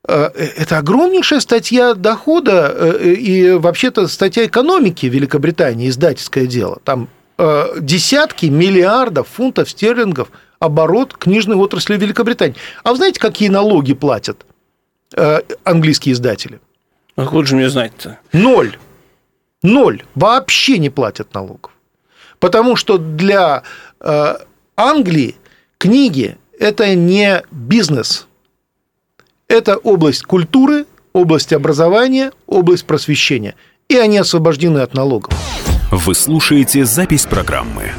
э, 0.08 0.32
это 0.34 0.80
огромнейшая 0.80 1.42
статья 1.42 1.94
дохода 1.94 2.74
э, 2.76 3.14
и 3.14 3.52
вообще-то 3.52 4.08
статья 4.08 4.48
экономики 4.48 5.06
Великобритании, 5.06 5.90
издательское 5.90 6.48
дело. 6.48 6.82
Там 6.84 7.08
э, 7.38 7.80
десятки 7.80 8.48
миллиардов 8.48 9.28
фунтов 9.28 9.70
стерлингов 9.70 10.30
оборот 10.58 11.16
книжной 11.16 11.56
отрасли 11.56 11.98
Великобритании. 11.98 12.56
А 12.84 12.90
вы 12.90 12.96
знаете, 12.98 13.20
какие 13.20 13.50
налоги 13.50 13.94
платят 13.94 14.44
английские 15.64 16.14
издатели? 16.14 16.60
А 17.16 17.30
лучше 17.30 17.56
мне 17.56 17.70
знать-то. 17.70 18.18
Ноль. 18.34 18.76
Ноль. 19.62 20.02
Вообще 20.16 20.80
не 20.80 20.90
платят 20.90 21.32
налогов. 21.36 21.74
Потому 22.40 22.76
что 22.76 22.98
для 22.98 23.62
Англии 24.76 25.36
книги– 25.78 26.40
это 26.60 26.96
не 26.96 27.44
бизнес– 27.52 28.26
это 29.48 29.78
область 29.78 30.24
культуры, 30.24 30.86
область 31.14 31.54
образования, 31.54 32.32
область 32.46 32.86
просвещения. 32.86 33.56
И 33.90 33.96
они 33.96 34.18
освобождены 34.18 34.80
от 34.80 34.94
налогов. 34.94 35.34
Вы 35.92 36.14
слушаете 36.16 36.86
запись 36.86 37.26
программы. 37.26 37.92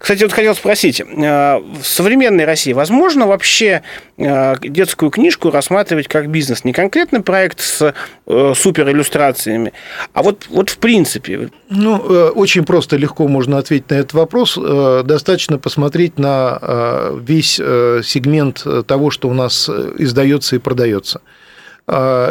Кстати, 0.00 0.22
вот 0.22 0.32
хотел 0.32 0.54
спросить, 0.54 0.98
э, 1.02 1.04
в 1.04 1.84
современной 1.84 2.46
России 2.46 2.72
возможно 2.72 3.26
вообще 3.26 3.82
э, 4.16 4.54
детскую 4.62 5.10
книжку 5.10 5.50
рассматривать 5.50 6.08
как 6.08 6.30
бизнес? 6.30 6.64
Не 6.64 6.72
конкретно 6.72 7.20
проект 7.20 7.60
с 7.60 7.94
э, 8.26 8.52
супер 8.56 8.88
иллюстрациями, 8.88 9.74
а 10.14 10.22
вот, 10.22 10.46
вот 10.48 10.70
в 10.70 10.78
принципе. 10.78 11.50
Ну, 11.68 11.96
очень 11.98 12.64
просто, 12.64 12.96
легко 12.96 13.28
можно 13.28 13.58
ответить 13.58 13.90
на 13.90 13.96
этот 13.96 14.14
вопрос. 14.14 14.56
Достаточно 14.56 15.58
посмотреть 15.58 16.18
на 16.18 17.12
весь 17.20 17.56
сегмент 17.56 18.66
того, 18.86 19.10
что 19.10 19.28
у 19.28 19.34
нас 19.34 19.68
издается 19.68 20.56
и 20.56 20.58
продается. 20.58 21.20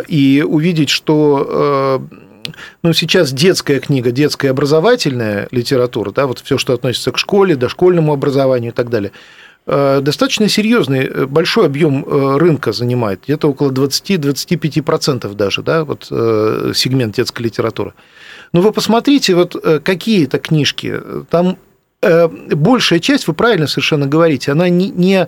И 0.08 0.44
увидеть, 0.46 0.90
что 0.90 2.02
ну, 2.84 2.94
сейчас 2.94 3.32
детская 3.32 3.80
книга, 3.80 4.12
детская 4.12 4.50
образовательная 4.50 5.48
литература, 5.52 6.12
да, 6.12 6.28
вот 6.28 6.40
все, 6.40 6.58
что 6.58 6.74
относится 6.74 7.12
к 7.12 7.18
школе, 7.18 7.56
дошкольному 7.56 8.14
образованию 8.14 8.72
и 8.72 8.76
так 8.76 8.90
далее, 8.90 9.12
э, 9.66 10.00
достаточно 10.02 10.48
серьезный, 10.50 11.06
э, 11.06 11.26
большой 11.26 11.66
объем 11.66 12.06
э, 12.06 12.38
рынка 12.38 12.72
занимает, 12.72 13.24
где-то 13.24 13.50
около 13.50 13.72
20-25% 13.72 15.34
даже, 15.34 15.62
да, 15.62 15.86
вот 15.86 16.06
сегмент 16.06 17.16
детской 17.16 17.44
литературы. 17.44 17.94
Но 18.54 18.62
вы 18.62 18.72
посмотрите, 18.72 19.36
вот 19.36 19.56
какие 19.84 20.26
это 20.26 20.40
книжки, 20.40 21.00
там 21.30 21.58
большая 22.02 23.00
часть, 23.00 23.28
вы 23.28 23.34
правильно 23.34 23.68
совершенно 23.68 24.08
говорите, 24.08 24.52
она 24.52 24.70
не, 24.70 24.90
не, 24.90 25.28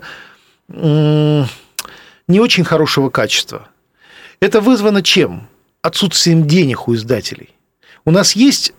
не 0.68 2.40
очень 2.40 2.64
хорошего 2.64 3.10
качества. 3.10 3.68
Это 4.40 4.60
вызвано 4.60 5.02
чем? 5.02 5.46
Отсутствием 5.82 6.46
денег 6.46 6.88
у 6.88 6.94
издателей. 6.94 7.50
У 8.04 8.10
нас 8.10 8.34
есть 8.34 8.72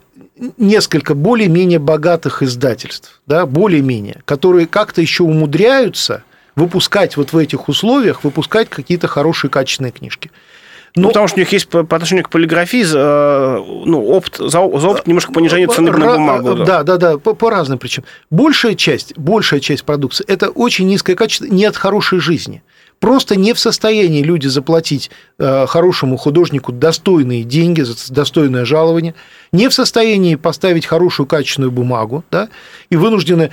несколько 0.58 1.14
более-менее 1.14 1.80
богатых 1.80 2.42
издательств, 2.42 3.22
да, 3.28 3.46
более-менее, 3.46 4.22
которые 4.26 4.68
как-то 4.68 5.02
еще 5.02 5.24
умудряются 5.24 6.24
выпускать 6.56 7.18
вот 7.18 7.34
в 7.34 7.38
этих 7.38 7.68
условиях, 7.68 8.24
выпускать 8.24 8.70
какие-то 8.70 9.08
хорошие 9.08 9.50
качественные 9.50 9.92
книжки. 9.92 10.32
Ну, 10.96 11.08
потому 11.08 11.28
что 11.28 11.38
у 11.38 11.40
них 11.40 11.52
есть 11.52 11.68
по, 11.68 11.80
отношению 11.80 12.24
к 12.24 12.30
полиграфии 12.30 12.84
ну, 12.84 14.06
опыт, 14.06 14.36
за, 14.38 14.50
за 14.50 14.58
опыт 14.60 15.08
немножко 15.08 15.34
понижение 15.34 15.68
цены 15.68 15.92
на 15.92 16.14
бумагу. 16.14 16.64
Да, 16.64 16.84
да, 16.84 16.98
да, 16.98 17.18
по, 17.18 17.34
по 17.34 17.50
разным 17.50 17.80
причинам. 17.80 18.08
Большая 18.30 18.76
часть, 18.76 19.18
большая 19.18 19.60
часть 19.60 19.86
продукции– 19.86 20.24
это 20.28 20.50
очень 20.50 20.88
низкое 20.88 21.16
качество, 21.16 21.46
не 21.46 21.66
от 21.66 21.78
хорошей 21.78 22.20
жизни. 22.20 22.62
Просто 23.04 23.36
не 23.36 23.52
в 23.52 23.60
состоянии 23.60 24.24
люди 24.24 24.48
заплатить 24.48 25.12
э, 25.38 25.66
хорошему 25.68 26.16
художнику 26.16 26.72
достойные 26.72 27.44
деньги, 27.44 27.82
за 27.82 27.96
достойное 28.14 28.64
жалование, 28.64 29.14
не 29.52 29.68
в 29.68 29.74
состоянии 29.74 30.36
поставить 30.36 30.86
хорошую 30.86 31.28
качественную 31.28 31.70
бумагу, 31.70 32.24
да, 32.32 32.48
и 32.90 32.96
вынуждены 32.96 33.50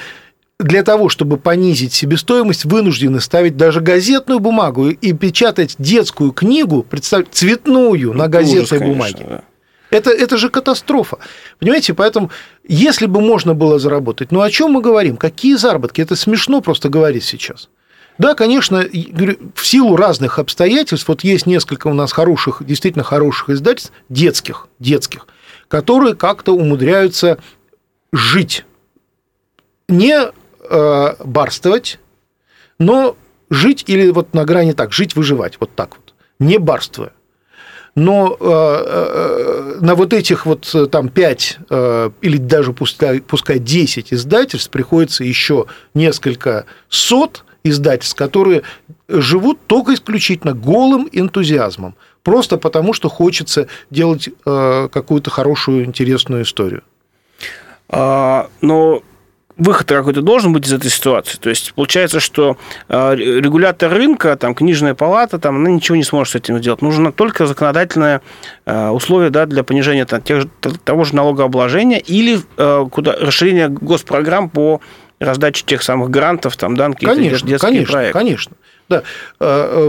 для 0.61 0.85
того, 0.85 1.09
чтобы 1.09 1.37
понизить 1.37 1.93
себестоимость, 1.93 2.65
вынуждены 2.65 3.19
ставить 3.19 3.57
даже 3.57 3.81
газетную 3.81 4.39
бумагу 4.39 4.91
и 4.91 5.13
печатать 5.15 5.75
детскую 5.81 6.31
книгу, 6.31 6.87
представь, 6.89 7.27
цветную 7.33 8.13
на 8.13 8.29
газетной 8.29 8.61
ужас, 8.61 8.69
конечно, 8.69 8.93
бумаге. 8.93 9.27
Да. 9.29 9.43
Это, 9.91 10.11
это 10.11 10.37
же 10.37 10.49
катастрофа. 10.49 11.19
Понимаете, 11.59 11.93
поэтому, 11.93 12.31
если 12.69 13.07
бы 13.07 13.21
можно 13.21 13.55
было 13.55 13.81
заработать, 13.81 14.31
ну 14.31 14.43
о 14.43 14.51
чем 14.51 14.71
мы 14.71 14.81
говорим? 14.81 15.17
Какие 15.17 15.57
заработки? 15.57 16.01
Это 16.01 16.15
смешно 16.15 16.61
просто 16.61 16.89
говорить 16.89 17.25
сейчас. 17.25 17.69
Да, 18.21 18.35
конечно, 18.35 18.85
в 19.55 19.67
силу 19.67 19.97
разных 19.97 20.39
обстоятельств, 20.39 21.09
вот 21.09 21.25
есть 21.25 21.47
несколько 21.47 21.87
у 21.87 21.95
нас 21.95 22.13
хороших, 22.13 22.63
действительно 22.63 23.03
хороших 23.03 23.49
издательств, 23.49 23.95
детских, 24.11 24.69
детских, 24.79 25.27
которые 25.69 26.15
как-то 26.15 26.53
умудряются 26.55 27.39
жить. 28.13 28.67
Не 29.89 30.33
э, 30.69 31.15
барствовать, 31.25 31.99
но 32.79 33.17
жить 33.49 33.85
или 33.87 34.11
вот 34.11 34.35
на 34.35 34.45
грани 34.45 34.73
так, 34.73 34.93
жить, 34.93 35.17
выживать, 35.17 35.57
вот 35.59 35.75
так 35.75 35.97
вот, 35.97 36.13
не 36.39 36.59
барствуя. 36.59 37.13
Но 37.95 38.37
э, 38.39 38.45
э, 38.45 39.79
на 39.81 39.95
вот 39.95 40.13
этих 40.13 40.45
вот 40.45 40.71
э, 40.75 40.89
там 40.89 41.09
5 41.09 41.59
э, 41.71 42.11
или 42.21 42.37
даже 42.37 42.75
пускай, 42.75 43.23
пускай 43.23 43.59
10 43.59 44.13
издательств 44.13 44.69
приходится 44.69 45.25
еще 45.25 45.65
несколько 45.95 46.67
сот 46.91 47.45
издательств, 47.64 48.16
которые 48.16 48.62
живут 49.09 49.59
только 49.66 49.94
исключительно 49.94 50.53
голым 50.53 51.09
энтузиазмом, 51.12 51.94
просто 52.23 52.57
потому 52.57 52.92
что 52.92 53.09
хочется 53.09 53.66
делать 53.90 54.29
э, 54.29 54.88
какую-то 54.92 55.31
хорошую, 55.31 55.85
интересную 55.85 56.42
историю. 56.42 56.83
А, 57.88 58.49
но 58.61 59.03
выход 59.57 59.88
какой-то 59.88 60.23
должен 60.23 60.53
быть 60.53 60.66
из 60.66 60.73
этой 60.73 60.90
ситуации. 60.90 61.37
То 61.38 61.51
есть 61.51 61.75
получается, 61.75 62.20
что 62.20 62.57
э, 62.88 63.14
регулятор 63.16 63.92
рынка, 63.92 64.37
там, 64.37 64.55
книжная 64.55 64.94
палата, 64.94 65.38
там, 65.38 65.57
она 65.57 65.70
ничего 65.70 65.96
не 65.96 66.05
сможет 66.05 66.33
с 66.33 66.37
этим 66.37 66.59
сделать. 66.59 66.83
Нужно 66.83 67.12
только 67.12 67.46
законодательное 67.46 68.23
э, 68.64 68.88
условие 68.88 69.31
да, 69.31 69.46
для 69.46 69.64
понижения 69.64 70.07
там, 70.07 70.23
тех, 70.23 70.44
того 70.85 71.05
же 71.05 71.14
налогообложения 71.14 71.99
или 71.99 72.40
куда, 72.90 73.16
расширение 73.20 73.68
госпрограмм 73.68 74.49
по 74.49 74.81
раздаче 75.21 75.65
тех 75.65 75.83
самых 75.83 76.11
грантов, 76.11 76.57
там, 76.57 76.77
да, 76.77 76.89
какие-то 76.89 77.15
конечно, 77.15 77.47
детские 77.47 77.71
конечно, 77.71 77.93
проекты. 77.93 78.19
Конечно, 78.19 78.57
да. 78.89 79.03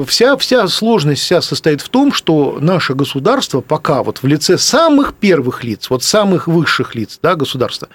Вся, 0.05 0.37
вся 0.37 0.67
сложность 0.67 1.23
вся 1.23 1.41
состоит 1.41 1.81
в 1.81 1.89
том, 1.89 2.11
что 2.13 2.57
наше 2.59 2.93
государство 2.93 3.61
пока 3.61 4.03
вот 4.03 4.21
в 4.21 4.27
лице 4.27 4.57
самых 4.57 5.15
первых 5.15 5.63
лиц, 5.63 5.89
вот 5.89 6.03
самых 6.03 6.47
высших 6.47 6.93
лиц 6.95 7.17
да, 7.23 7.35
государства, 7.35 7.87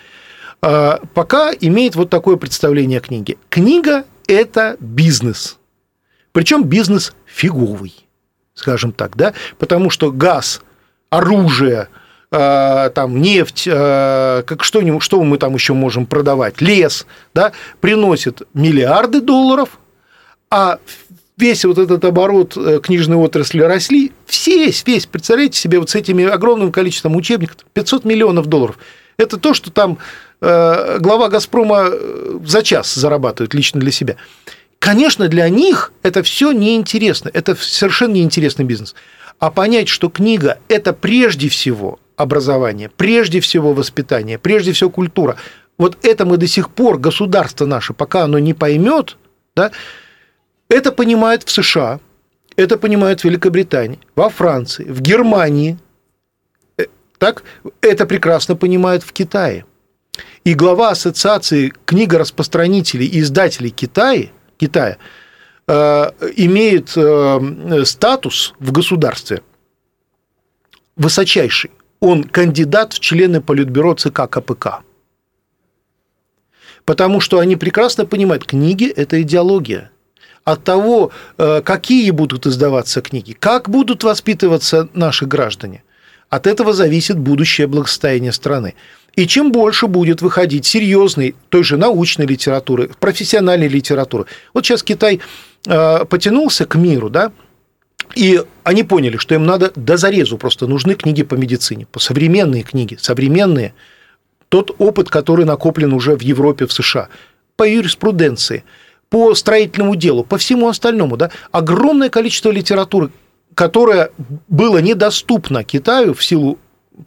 а, 0.62 1.00
пока 1.14 1.52
имеет 1.52 1.94
вот 1.94 2.10
такое 2.10 2.36
представление 2.36 2.98
о 2.98 3.02
книге. 3.02 3.36
Книга– 3.50 4.04
это 4.26 4.76
бизнес. 4.80 5.58
Причем 6.32 6.64
бизнес 6.64 7.12
фиговый, 7.26 7.94
скажем 8.54 8.92
так, 8.92 9.16
да, 9.16 9.34
потому 9.58 9.90
что 9.90 10.10
газ, 10.10 10.62
оружие, 11.10 11.88
там 12.30 13.20
нефть, 13.22 13.68
а, 13.70 14.42
как 14.42 14.64
что, 14.64 15.00
что 15.00 15.22
мы 15.22 15.38
там 15.38 15.54
еще 15.54 15.74
можем 15.74 16.06
продавать, 16.06 16.60
лес, 16.60 17.06
да, 17.34 17.52
приносит 17.80 18.42
миллиарды 18.52 19.20
долларов, 19.20 19.78
а 20.50 20.78
весь 21.36 21.64
вот 21.64 21.78
этот 21.78 22.04
оборот 22.04 22.56
э, 22.56 22.80
книжной 22.82 23.16
отрасли 23.16 23.60
росли, 23.60 24.12
весь, 24.46 24.84
весь, 24.86 25.06
представляете 25.06 25.58
себе, 25.58 25.78
вот 25.78 25.90
с 25.90 25.94
этими 25.94 26.24
огромным 26.24 26.72
количеством 26.72 27.14
учебников, 27.14 27.58
500 27.72 28.04
миллионов 28.04 28.46
долларов. 28.46 28.78
Это 29.18 29.36
то, 29.36 29.54
что 29.54 29.70
там 29.70 29.98
Э, 30.40 30.98
глава 31.00 31.28
«Газпрома» 31.28 31.88
э, 31.90 32.38
за 32.44 32.62
час 32.62 32.94
зарабатывает 32.94 33.54
лично 33.54 33.80
для 33.80 33.90
себя. 33.90 34.16
Конечно, 34.78 35.28
для 35.28 35.48
них 35.48 35.92
это 36.02 36.22
все 36.22 36.52
неинтересно, 36.52 37.30
это 37.32 37.56
совершенно 37.56 38.12
неинтересный 38.12 38.64
бизнес. 38.64 38.94
А 39.38 39.50
понять, 39.50 39.88
что 39.88 40.08
книга– 40.10 40.58
это 40.68 40.92
прежде 40.92 41.48
всего 41.48 41.98
образование, 42.16 42.88
прежде 42.88 43.40
всего 43.40 43.72
воспитание, 43.72 44.38
прежде 44.38 44.72
всего 44.72 44.90
культура, 44.90 45.36
вот 45.78 45.98
это 46.04 46.24
мы 46.24 46.36
до 46.36 46.46
сих 46.46 46.70
пор, 46.70 46.98
государство 46.98 47.66
наше, 47.66 47.92
пока 47.92 48.24
оно 48.24 48.38
не 48.38 48.54
поймет, 48.54 49.16
да, 49.54 49.72
это 50.68 50.92
понимают 50.92 51.42
в 51.42 51.50
США, 51.50 52.00
это 52.56 52.78
понимают 52.78 53.20
в 53.20 53.24
Великобритании, 53.24 54.00
во 54.14 54.30
Франции, 54.30 54.84
в 54.84 55.00
Германии, 55.00 55.78
э, 56.78 56.86
так, 57.18 57.42
это 57.80 58.06
прекрасно 58.06 58.56
понимают 58.56 59.02
в 59.02 59.12
Китае– 59.12 59.64
и 60.44 60.54
глава 60.54 60.90
Ассоциации 60.90 61.72
книгораспространителей 61.84 63.06
и 63.06 63.20
издателей 63.20 63.70
Китая, 63.70 64.28
Китая 64.58 64.96
э, 65.66 66.10
имеет 66.36 66.92
э, 66.96 67.84
статус 67.84 68.54
в 68.58 68.72
государстве 68.72 69.42
высочайший. 70.96 71.70
Он 72.00 72.24
кандидат 72.24 72.92
в 72.92 73.00
члены 73.00 73.40
Политбюро 73.40 73.94
ЦК 73.94 74.28
КПК. 74.28 74.82
Потому 76.84 77.20
что 77.20 77.38
они 77.38 77.56
прекрасно 77.56 78.06
понимают, 78.06 78.44
книги– 78.44 78.86
это 78.96 79.20
идеология. 79.22 79.90
От 80.44 80.62
того, 80.62 81.10
э, 81.38 81.60
какие 81.62 82.10
будут 82.12 82.46
издаваться 82.46 83.00
книги, 83.00 83.32
как 83.32 83.68
будут 83.68 84.04
воспитываться 84.04 84.88
наши 84.94 85.26
граждане, 85.26 85.82
от 86.30 86.46
этого 86.46 86.72
зависит 86.72 87.18
будущее 87.18 87.66
благосостояние 87.66 88.32
страны. 88.32 88.74
И 89.16 89.26
чем 89.26 89.50
больше 89.50 89.86
будет 89.86 90.22
выходить 90.22 90.66
серьезной, 90.66 91.34
той 91.48 91.64
же 91.64 91.76
научной 91.76 92.26
литературы, 92.26 92.90
профессиональной 93.00 93.68
литературы. 93.68 94.26
Вот 94.52 94.64
сейчас 94.64 94.82
Китай 94.82 95.20
э, 95.66 96.04
потянулся 96.04 96.66
к 96.66 96.76
миру, 96.76 97.10
да, 97.10 97.32
и 98.14 98.42
они 98.64 98.84
поняли, 98.84 99.16
что 99.16 99.34
им 99.34 99.46
надо 99.46 99.72
до 99.74 99.96
зарезу 99.96 100.38
просто 100.38 100.66
нужны 100.66 100.94
книги 100.94 101.22
по 101.22 101.34
медицине, 101.34 101.86
по 101.86 101.98
современные 101.98 102.62
книги, 102.62 102.96
современные, 103.00 103.74
тот 104.48 104.74
опыт, 104.78 105.10
который 105.10 105.44
накоплен 105.44 105.92
уже 105.92 106.16
в 106.16 106.22
Европе, 106.22 106.66
в 106.66 106.72
США, 106.72 107.08
по 107.56 107.68
юриспруденции, 107.68 108.64
по 109.08 109.34
строительному 109.34 109.96
делу, 109.96 110.24
по 110.24 110.38
всему 110.38 110.68
остальному, 110.68 111.16
да, 111.16 111.30
огромное 111.50 112.10
количество 112.10 112.50
литературы, 112.50 113.10
которое 113.54 114.10
было 114.48 114.78
недоступно 114.78 115.64
Китаю 115.64 116.14
в 116.14 116.24
силу 116.24 116.58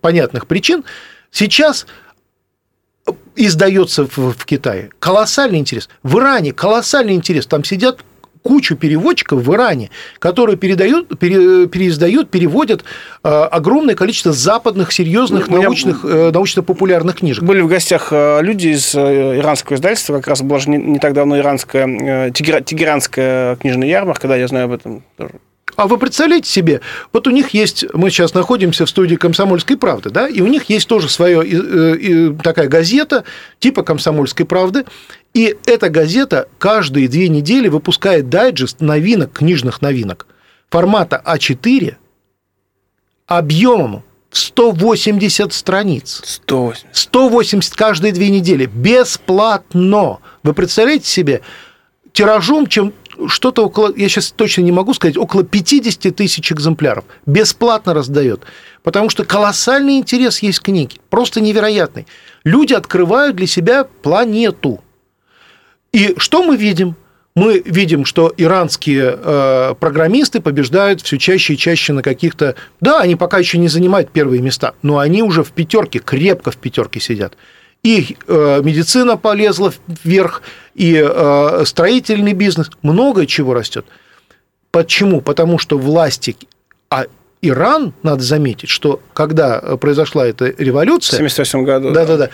понятных 0.01 0.47
причин, 0.47 0.83
Сейчас 1.31 1.85
издается 3.35 4.05
в, 4.05 4.17
в 4.17 4.45
Китае. 4.45 4.91
Колоссальный 4.99 5.59
интерес. 5.59 5.89
В 6.03 6.17
Иране 6.17 6.53
колоссальный 6.53 7.13
интерес. 7.13 7.45
Там 7.45 7.63
сидят 7.63 8.03
кучу 8.43 8.75
переводчиков 8.75 9.41
в 9.41 9.53
Иране, 9.53 9.89
которые 10.19 10.57
передают, 10.57 11.17
пере, 11.19 11.67
переиздают, 11.67 12.29
переводят 12.29 12.83
э, 13.23 13.29
огромное 13.29 13.95
количество 13.95 14.31
западных, 14.31 14.91
серьезных, 14.91 15.47
ну, 15.47 15.61
научных, 15.61 16.05
э, 16.05 16.31
научно-популярных 16.31 17.17
книжек. 17.17 17.43
Были 17.43 17.61
в 17.61 17.67
гостях 17.67 18.09
э, 18.11 18.39
люди 18.41 18.69
из 18.69 18.95
иранского 18.95 19.75
издательства, 19.75 20.17
как 20.17 20.27
раз 20.27 20.41
была 20.41 20.59
же 20.59 20.69
не, 20.69 20.77
не 20.77 20.99
так 20.99 21.13
давно 21.13 21.37
иранская, 21.37 21.87
э, 21.87 22.31
тегеранская 22.31 23.55
книжная 23.57 23.87
ярмарка, 23.87 24.21
когда 24.21 24.35
я 24.35 24.47
знаю 24.47 24.65
об 24.65 24.71
этом 24.71 25.03
а 25.75 25.87
вы 25.87 25.97
представляете 25.97 26.49
себе, 26.49 26.81
вот 27.13 27.25
у 27.25 27.31
них 27.31 27.51
есть, 27.51 27.85
мы 27.93 28.09
сейчас 28.09 28.33
находимся 28.33 28.85
в 28.85 28.89
студии 28.89 29.15
«Комсомольской 29.15 29.77
правды», 29.77 30.09
да, 30.09 30.27
и 30.27 30.41
у 30.41 30.47
них 30.47 30.69
есть 30.69 30.89
тоже 30.89 31.07
своя 31.07 31.41
такая 32.43 32.67
газета 32.67 33.23
типа 33.59 33.83
«Комсомольской 33.83 34.45
правды», 34.45 34.83
и 35.33 35.55
эта 35.65 35.89
газета 35.89 36.47
каждые 36.57 37.07
две 37.07 37.29
недели 37.29 37.67
выпускает 37.67 38.29
дайджест 38.29 38.81
новинок, 38.81 39.31
книжных 39.33 39.81
новинок 39.81 40.27
формата 40.69 41.21
А4 41.25 41.95
объемом 43.27 44.03
в 44.29 44.37
180 44.37 45.53
страниц. 45.53 46.21
180. 46.23 46.87
180 46.95 47.75
каждые 47.75 48.13
две 48.13 48.29
недели. 48.29 48.65
Бесплатно. 48.65 50.19
Вы 50.43 50.53
представляете 50.53 51.07
себе? 51.07 51.41
Тиражом, 52.11 52.67
чем 52.67 52.93
что-то 53.27 53.65
около, 53.65 53.93
я 53.95 54.07
сейчас 54.07 54.31
точно 54.31 54.61
не 54.61 54.71
могу 54.71 54.93
сказать, 54.93 55.17
около 55.17 55.43
50 55.43 56.15
тысяч 56.15 56.51
экземпляров. 56.51 57.05
Бесплатно 57.25 57.93
раздает. 57.93 58.41
Потому 58.83 59.09
что 59.09 59.25
колоссальный 59.25 59.97
интерес 59.97 60.39
есть 60.39 60.59
к 60.59 60.63
книге. 60.63 60.97
Просто 61.09 61.41
невероятный. 61.41 62.07
Люди 62.43 62.73
открывают 62.73 63.35
для 63.35 63.47
себя 63.47 63.83
планету. 63.83 64.81
И 65.91 66.15
что 66.17 66.43
мы 66.43 66.55
видим? 66.57 66.95
мы 67.35 67.61
видим, 67.63 68.05
что 68.05 68.33
иранские 68.35 69.17
э, 69.17 69.75
программисты 69.79 70.41
побеждают 70.41 71.01
все 71.01 71.17
чаще 71.17 71.53
и 71.53 71.57
чаще 71.57 71.93
на 71.93 72.01
каких-то... 72.01 72.55
Да, 72.81 72.99
они 72.99 73.15
пока 73.15 73.37
еще 73.37 73.57
не 73.57 73.69
занимают 73.69 74.11
первые 74.11 74.41
места, 74.41 74.73
но 74.81 74.97
они 74.97 75.23
уже 75.23 75.43
в 75.43 75.51
пятерке, 75.51 75.99
крепко 75.99 76.51
в 76.51 76.57
пятерке 76.57 76.99
сидят. 76.99 77.37
И 77.83 78.17
э, 78.27 78.61
медицина 78.61 79.15
полезла 79.15 79.71
вверх, 80.03 80.41
и 80.75 81.01
э, 81.01 81.63
строительный 81.65 82.33
бизнес, 82.33 82.71
много 82.81 83.25
чего 83.25 83.53
растет. 83.53 83.85
Почему? 84.71 85.21
Потому 85.21 85.59
что 85.59 85.77
власти, 85.77 86.35
а 86.89 87.05
Иран, 87.41 87.93
надо 88.03 88.21
заметить, 88.21 88.69
что 88.69 89.01
когда 89.13 89.59
произошла 89.77 90.27
эта 90.27 90.53
революция... 90.57 91.17
В 91.17 91.21
1978 91.21 91.63
году. 91.63 91.91
Да-да-да. 91.93 92.29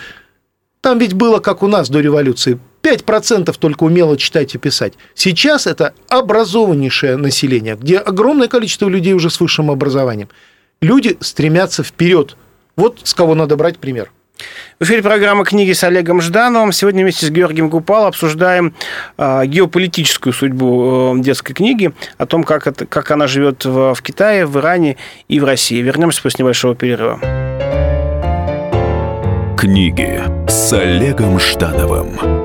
Там 0.82 0.98
ведь 0.98 1.13
было, 1.13 1.39
как 1.39 1.62
у 1.63 1.68
нас 1.68 1.89
до 1.89 2.00
революции, 2.00 2.60
5% 2.86 3.56
только 3.58 3.84
умело 3.84 4.15
читать 4.15 4.54
и 4.54 4.58
писать. 4.60 4.93
Сейчас 5.15 5.65
это 5.65 5.93
образованнейшее 6.08 7.17
население, 7.17 7.76
где 7.76 7.98
огромное 7.98 8.48
количество 8.48 8.88
людей 8.88 9.13
уже 9.13 9.32
с 9.32 9.39
высшим 9.39 9.71
образованием. 9.71 10.30
Люди 10.82 11.17
стремятся 11.19 11.84
вперед. 11.84 12.38
Вот 12.76 13.00
с 13.04 13.13
кого 13.15 13.34
надо 13.34 13.56
брать 13.58 13.80
пример. 13.80 14.12
В 14.80 14.84
эфире 14.84 15.02
программа 15.02 15.45
«Книги» 15.45 15.71
с 15.71 15.84
Олегом 15.86 16.21
Ждановым. 16.21 16.74
Сегодня 16.74 17.04
вместе 17.04 17.26
с 17.26 17.30
Георгием 17.30 17.69
Купал 17.69 18.06
обсуждаем 18.06 18.74
э, 19.17 19.45
геополитическую 19.45 20.34
судьбу 20.34 21.15
э, 21.15 21.21
детской 21.21 21.54
книги, 21.54 21.93
о 22.17 22.26
том, 22.26 22.43
как, 22.43 22.67
это, 22.67 22.86
как 22.86 23.10
она 23.12 23.28
живет 23.28 23.63
в, 23.63 23.95
в 23.95 24.02
Китае, 24.02 24.45
в 24.45 24.58
Иране 24.60 24.98
и 25.30 25.39
в 25.39 25.45
России. 25.45 25.82
Вернемся 25.82 26.21
после 26.21 26.43
небольшого 26.43 26.76
перерыва. 26.76 27.19
Книги 29.58 30.21
с 30.50 30.74
Олегом 30.74 31.39
Ждановым. 31.39 32.45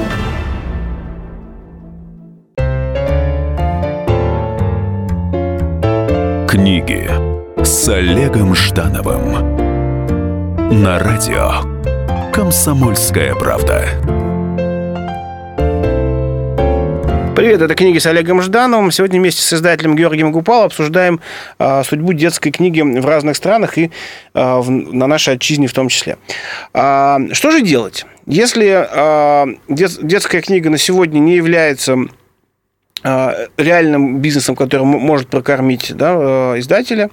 Книги 6.51 7.09
с 7.63 7.87
Олегом 7.87 8.53
Ждановым 8.55 9.55
на 10.83 10.99
радио 10.99 11.61
«Комсомольская 12.33 13.33
правда». 13.35 13.85
Привет, 17.37 17.61
это 17.61 17.73
книги 17.73 17.99
с 17.99 18.05
Олегом 18.05 18.41
Ждановым. 18.41 18.91
Сегодня 18.91 19.21
вместе 19.21 19.41
с 19.41 19.53
издателем 19.53 19.95
Георгием 19.95 20.33
Гупал 20.33 20.63
обсуждаем 20.63 21.21
а, 21.57 21.85
судьбу 21.85 22.11
детской 22.11 22.51
книги 22.51 22.81
в 22.81 23.05
разных 23.05 23.37
странах 23.37 23.77
и 23.77 23.89
а, 24.33 24.59
в, 24.59 24.69
на 24.69 25.07
нашей 25.07 25.35
отчизне 25.35 25.67
в 25.67 25.73
том 25.73 25.87
числе. 25.87 26.17
А, 26.73 27.19
что 27.31 27.51
же 27.51 27.61
делать? 27.61 28.05
Если 28.25 28.67
а, 28.91 29.47
дет, 29.69 30.05
детская 30.05 30.41
книга 30.41 30.69
на 30.69 30.77
сегодня 30.77 31.19
не 31.19 31.37
является 31.37 31.97
реальным 33.03 34.19
бизнесом, 34.19 34.55
который 34.55 34.85
может 34.85 35.27
прокормить 35.27 35.95
да, 35.95 36.13
а, 36.13 36.59
издателя, 36.59 37.09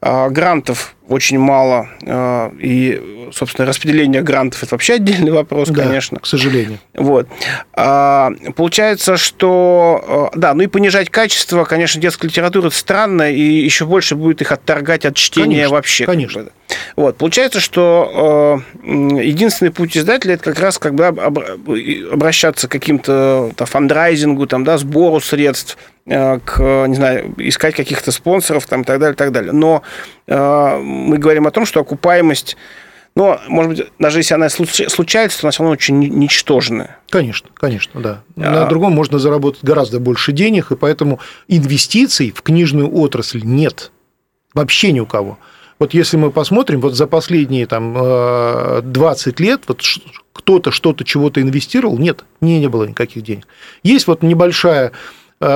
а, 0.00 0.28
грантов 0.28 0.94
очень 1.12 1.38
мало, 1.38 1.88
а, 2.06 2.52
и, 2.58 3.28
собственно, 3.32 3.66
распределение 3.66 4.22
грантов– 4.22 4.62
это 4.62 4.74
вообще 4.74 4.94
отдельный 4.94 5.30
вопрос, 5.30 5.68
да, 5.68 5.84
конечно. 5.84 6.18
к 6.18 6.26
сожалению. 6.26 6.78
Вот. 6.94 7.28
А, 7.74 8.32
получается, 8.56 9.16
что, 9.16 10.30
да, 10.34 10.54
ну 10.54 10.62
и 10.62 10.66
понижать 10.66 11.10
качество, 11.10 11.64
конечно, 11.64 12.00
детской 12.00 12.26
литературы– 12.26 12.66
это 12.68 12.76
странно, 12.76 13.30
и 13.30 13.40
еще 13.40 13.84
больше 13.84 14.16
будет 14.16 14.40
их 14.40 14.52
отторгать 14.52 15.04
от 15.04 15.16
чтения 15.16 15.56
конечно, 15.56 15.74
вообще. 15.74 16.06
Конечно. 16.06 16.44
Вот. 16.96 17.18
Получается, 17.18 17.60
что 17.60 18.62
единственный 18.82 19.70
путь 19.70 19.96
издателя– 19.96 20.34
это 20.34 20.44
как 20.44 20.58
раз 20.60 20.78
когда 20.78 21.08
обращаться 21.08 22.68
к 22.68 22.72
каким-то 22.72 23.52
фандрайзингу, 23.56 24.46
там, 24.46 24.64
да, 24.64 24.78
сбору 24.78 25.20
средств, 25.20 25.76
Э, 26.04 26.40
к, 26.44 26.86
не 26.88 26.96
знаю, 26.96 27.32
искать 27.38 27.76
каких-то 27.76 28.10
спонсоров 28.10 28.66
там, 28.66 28.82
и 28.82 28.84
так 28.84 28.98
далее, 28.98 29.14
и 29.14 29.16
так 29.16 29.30
далее. 29.30 29.52
Но 29.52 29.82
э, 30.21 30.21
мы 30.26 31.18
говорим 31.18 31.46
о 31.46 31.50
том, 31.50 31.66
что 31.66 31.80
окупаемость 31.80 32.56
но, 33.14 33.40
может 33.48 33.70
быть, 33.70 33.86
даже 33.98 34.20
если 34.20 34.34
она 34.34 34.48
случается, 34.48 35.40
то 35.40 35.46
она 35.46 35.50
все 35.50 35.62
равно 35.62 35.72
очень 35.72 35.98
ничтожная. 35.98 36.98
Конечно, 37.10 37.50
конечно, 37.52 38.00
да. 38.00 38.22
На 38.36 38.64
а... 38.64 38.66
другом 38.68 38.92
можно 38.92 39.18
заработать 39.18 39.62
гораздо 39.62 40.00
больше 40.00 40.32
денег, 40.32 40.72
и 40.72 40.76
поэтому 40.76 41.20
инвестиций 41.46 42.32
в 42.34 42.40
книжную 42.42 42.92
отрасль 42.94 43.42
нет. 43.44 43.92
Вообще 44.54 44.92
ни 44.92 45.00
у 45.00 45.06
кого. 45.06 45.38
Вот 45.78 45.94
если 45.94 46.16
мы 46.16 46.30
посмотрим, 46.30 46.80
вот 46.80 46.94
за 46.94 47.06
последние 47.06 47.66
там, 47.66 47.92
20 47.92 49.40
э, 49.40 49.42
лет 49.42 49.62
вот 49.66 49.82
кто-то 50.32 50.70
что-то 50.70 51.04
чего-то 51.04 51.42
инвестировал, 51.42 51.98
нет, 51.98 52.24
не, 52.40 52.60
не 52.60 52.68
было 52.68 52.84
никаких 52.84 53.24
денег. 53.24 53.46
Есть 53.82 54.06
вот 54.06 54.22
небольшая 54.22 54.92
Э, 54.92 54.92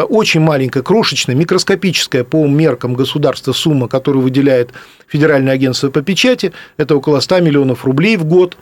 очень 0.09 0.40
маленькая, 0.40 0.83
крошечная, 0.83 1.35
микроскопическая 1.35 2.25
по 2.25 2.46
меркам 2.46 2.94
государства 2.94 3.53
сумма, 3.53 3.88
которую 3.88 4.22
выделяет 4.22 4.70
Федеральное 5.07 5.55
агентство 5.55 5.90
по 5.90 6.03
печати, 6.03 6.53
это 6.77 6.96
около 6.96 7.20
100 7.20 7.40
миллионов 7.40 7.85
рублей 7.85 8.16
в 8.16 8.25
год. 8.25 8.57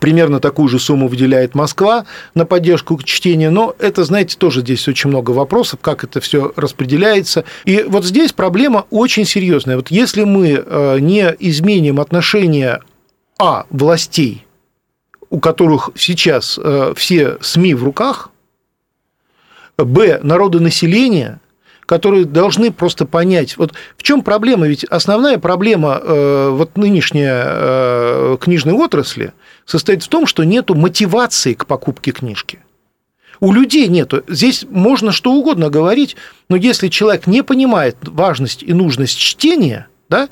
Примерно 0.00 0.40
такую 0.40 0.68
же 0.68 0.78
сумму 0.78 1.08
выделяет 1.08 1.54
Москва 1.54 2.04
на 2.34 2.44
поддержку 2.44 3.00
чтения, 3.02 3.48
но 3.48 3.74
это, 3.78 4.04
знаете, 4.04 4.36
тоже 4.36 4.60
здесь 4.60 4.86
очень 4.88 5.08
много 5.08 5.30
вопросов, 5.30 5.78
как 5.80 6.04
это 6.04 6.20
все 6.20 6.52
распределяется. 6.56 7.44
И 7.64 7.82
вот 7.86 8.04
здесь 8.04 8.32
проблема 8.32 8.84
очень 8.90 9.24
серьезная. 9.24 9.76
Вот 9.76 9.90
если 9.90 10.24
мы 10.24 10.62
э, 10.64 10.98
не 11.00 11.34
изменим 11.38 11.98
отношение 12.00 12.80
а 13.38 13.66
властей, 13.70 14.46
у 15.30 15.40
которых 15.40 15.90
сейчас 15.94 16.58
э, 16.62 16.94
все 16.96 17.38
СМИ 17.40 17.74
в 17.74 17.84
руках, 17.84 18.30
б, 19.84 20.20
народонаселения, 20.22 21.40
которые 21.86 22.24
должны 22.24 22.72
просто 22.72 23.06
понять, 23.06 23.56
вот 23.56 23.72
в 23.96 24.02
чем 24.02 24.22
проблема, 24.22 24.66
ведь 24.66 24.84
основная 24.84 25.38
проблема 25.38 26.00
э, 26.02 26.48
вот 26.50 26.76
нынешняя 26.76 27.44
э, 27.46 28.36
книжной 28.40 28.74
отрасли 28.74 29.32
состоит 29.64 30.02
в 30.02 30.08
том, 30.08 30.26
что 30.26 30.44
нету 30.44 30.74
мотивации 30.74 31.54
к 31.54 31.66
покупке 31.66 32.10
книжки. 32.10 32.58
У 33.38 33.52
людей 33.52 33.86
нету. 33.88 34.24
Здесь 34.28 34.64
можно 34.68 35.12
что 35.12 35.32
угодно 35.32 35.68
говорить, 35.68 36.16
но 36.48 36.56
если 36.56 36.88
человек 36.88 37.26
не 37.26 37.42
понимает 37.42 37.96
важность 38.02 38.62
и 38.62 38.72
нужность 38.72 39.18
чтения, 39.18 39.88
да, 40.08 40.28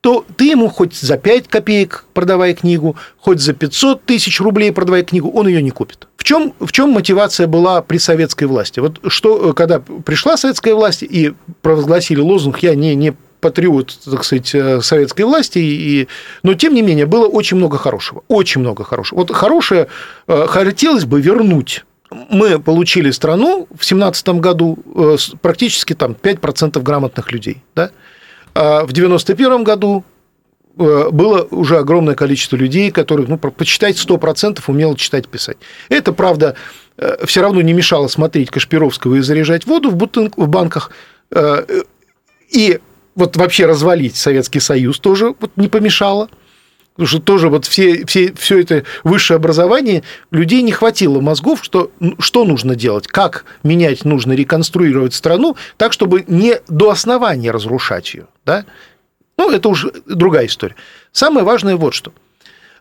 то 0.00 0.24
ты 0.36 0.46
ему 0.46 0.68
хоть 0.68 0.94
за 0.94 1.18
5 1.18 1.48
копеек 1.48 2.06
продавая 2.14 2.54
книгу, 2.54 2.96
хоть 3.18 3.40
за 3.40 3.52
500 3.52 4.04
тысяч 4.04 4.40
рублей 4.40 4.72
продавая 4.72 5.02
книгу, 5.02 5.30
он 5.30 5.48
ее 5.48 5.62
не 5.62 5.70
купит. 5.70 6.08
Чем, 6.28 6.52
в 6.60 6.72
чем 6.72 6.90
мотивация 6.90 7.46
была 7.46 7.80
при 7.80 7.96
советской 7.96 8.44
власти? 8.44 8.80
Вот 8.80 9.00
что, 9.06 9.54
когда 9.54 9.80
пришла 9.80 10.36
советская 10.36 10.74
власть 10.74 11.02
и 11.02 11.32
провозгласили 11.62 12.20
лозунг 12.20 12.58
«я 12.58 12.74
не, 12.74 12.94
не 12.94 13.14
патриот, 13.40 13.98
так 14.04 14.24
сказать, 14.24 14.54
э, 14.54 14.82
советской 14.82 15.22
власти, 15.22 15.58
и... 15.58 16.06
но 16.42 16.52
тем 16.52 16.74
не 16.74 16.82
менее 16.82 17.06
было 17.06 17.26
очень 17.26 17.56
много 17.56 17.78
хорошего, 17.78 18.24
очень 18.28 18.60
много 18.60 18.84
хорошего. 18.84 19.20
Вот 19.20 19.32
хорошее 19.32 19.88
э, 20.26 20.46
хотелось 20.48 21.06
бы 21.06 21.22
вернуть. 21.22 21.86
Мы 22.10 22.58
получили 22.58 23.10
страну 23.10 23.66
в 23.70 23.86
2017 23.88 24.28
году 24.28 24.78
э, 24.96 25.16
практически 25.40 25.94
там 25.94 26.12
5% 26.12 26.78
грамотных 26.82 27.32
людей, 27.32 27.62
да? 27.74 27.90
А 28.54 28.80
в 28.80 28.92
1991 28.92 29.64
году 29.64 30.04
э, 30.04 30.17
было 30.78 31.46
уже 31.50 31.78
огромное 31.78 32.14
количество 32.14 32.56
людей, 32.56 32.90
которые, 32.90 33.26
ну, 33.26 33.36
почитать 33.36 33.96
100% 33.96 34.62
умело 34.68 34.96
читать 34.96 35.28
писать. 35.28 35.56
Это, 35.88 36.12
правда, 36.12 36.54
э, 36.96 37.26
все 37.26 37.42
равно 37.42 37.60
не 37.62 37.72
мешало 37.72 38.06
смотреть 38.06 38.50
Кашпировского 38.50 39.16
и 39.16 39.20
заряжать 39.20 39.66
воду 39.66 39.90
в, 39.90 39.96
бутын... 39.96 40.32
в 40.36 40.48
банках. 40.48 40.92
Э, 41.32 41.64
и 42.50 42.78
вот 43.16 43.36
вообще 43.36 43.66
развалить 43.66 44.16
Советский 44.16 44.60
Союз 44.60 45.00
тоже 45.00 45.34
вот 45.40 45.50
не 45.56 45.68
помешало. 45.68 46.28
Потому 46.92 47.08
что 47.08 47.20
тоже 47.20 47.48
вот 47.48 47.64
все, 47.64 48.04
все, 48.06 48.32
все 48.36 48.58
это 48.58 48.82
высшее 49.04 49.36
образование, 49.36 50.02
людей 50.32 50.62
не 50.62 50.72
хватило 50.72 51.20
мозгов, 51.20 51.62
что, 51.62 51.92
что 52.18 52.44
нужно 52.44 52.74
делать, 52.74 53.06
как 53.06 53.44
менять 53.62 54.04
нужно, 54.04 54.32
реконструировать 54.32 55.14
страну 55.14 55.56
так, 55.76 55.92
чтобы 55.92 56.24
не 56.26 56.56
до 56.66 56.90
основания 56.90 57.52
разрушать 57.52 58.14
ее. 58.14 58.26
Да? 58.44 58.64
Ну, 59.38 59.50
это 59.50 59.68
уже 59.68 59.92
другая 60.06 60.46
история. 60.46 60.74
Самое 61.12 61.46
важное 61.46 61.76
вот 61.76 61.94
что. 61.94 62.12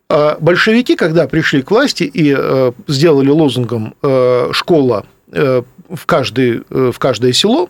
А 0.09 0.37
большевики, 0.39 0.95
когда 0.95 1.27
пришли 1.27 1.61
к 1.61 1.71
власти 1.71 2.03
и 2.03 2.35
э, 2.37 2.71
сделали 2.87 3.29
лозунгом 3.29 3.93
э, 4.01 4.49
«школа 4.53 5.05
э, 5.31 5.61
в, 5.89 6.05
каждый, 6.05 6.63
в 6.69 6.97
каждое 6.97 7.33
село», 7.33 7.69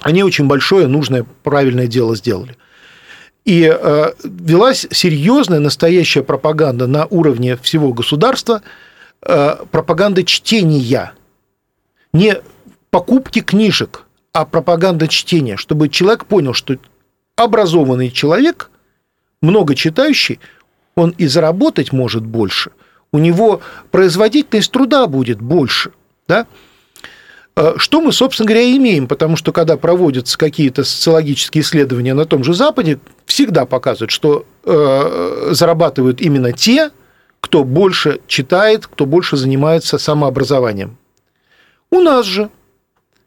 они 0.00 0.22
очень 0.22 0.46
большое, 0.46 0.86
нужное, 0.86 1.26
правильное 1.42 1.88
дело 1.88 2.14
сделали. 2.14 2.56
И 3.44 3.62
велась 4.22 4.86
серьезная, 4.90 5.58
настоящая 5.58 6.22
пропаганда 6.22 6.86
на 6.86 7.06
уровне 7.06 7.56
всего 7.56 7.92
государства, 7.92 8.62
пропаганда 9.20 10.22
чтения, 10.22 11.14
не 12.12 12.36
покупки 12.90 13.40
книжек, 13.40 14.04
а 14.32 14.44
пропаганда 14.44 15.08
чтения, 15.08 15.56
чтобы 15.56 15.88
человек 15.88 16.26
понял, 16.26 16.52
что 16.52 16.76
образованный 17.38 18.10
человек, 18.10 18.70
много 19.40 19.74
читающий– 19.74 20.40
он 20.98 21.14
и 21.16 21.26
заработать 21.26 21.92
может 21.92 22.24
больше, 22.24 22.72
у 23.12 23.18
него 23.18 23.60
производительность 23.90 24.70
труда 24.72 25.06
будет 25.06 25.40
больше. 25.40 25.92
Да? 26.26 26.46
Э, 27.56 27.74
что 27.76 28.00
мы, 28.00 28.12
собственно 28.12 28.48
говоря, 28.48 28.76
имеем, 28.76 29.06
потому 29.06 29.36
что 29.36 29.52
когда 29.52 29.76
проводятся 29.76 30.36
какие-то 30.36 30.84
социологические 30.84 31.62
исследования 31.62 32.14
на 32.14 32.26
том 32.26 32.44
же 32.44 32.52
Западе, 32.52 32.98
всегда 33.24 33.64
показывают, 33.64 34.10
что 34.10 34.44
э, 34.64 35.50
зарабатывают 35.52 36.20
именно 36.20 36.52
те, 36.52 36.90
кто 37.40 37.64
больше 37.64 38.20
читает, 38.26 38.86
кто 38.86 39.06
больше 39.06 39.36
занимается 39.36 39.96
самообразованием. 39.96 40.98
У 41.90 42.00
нас 42.00 42.26
же 42.26 42.50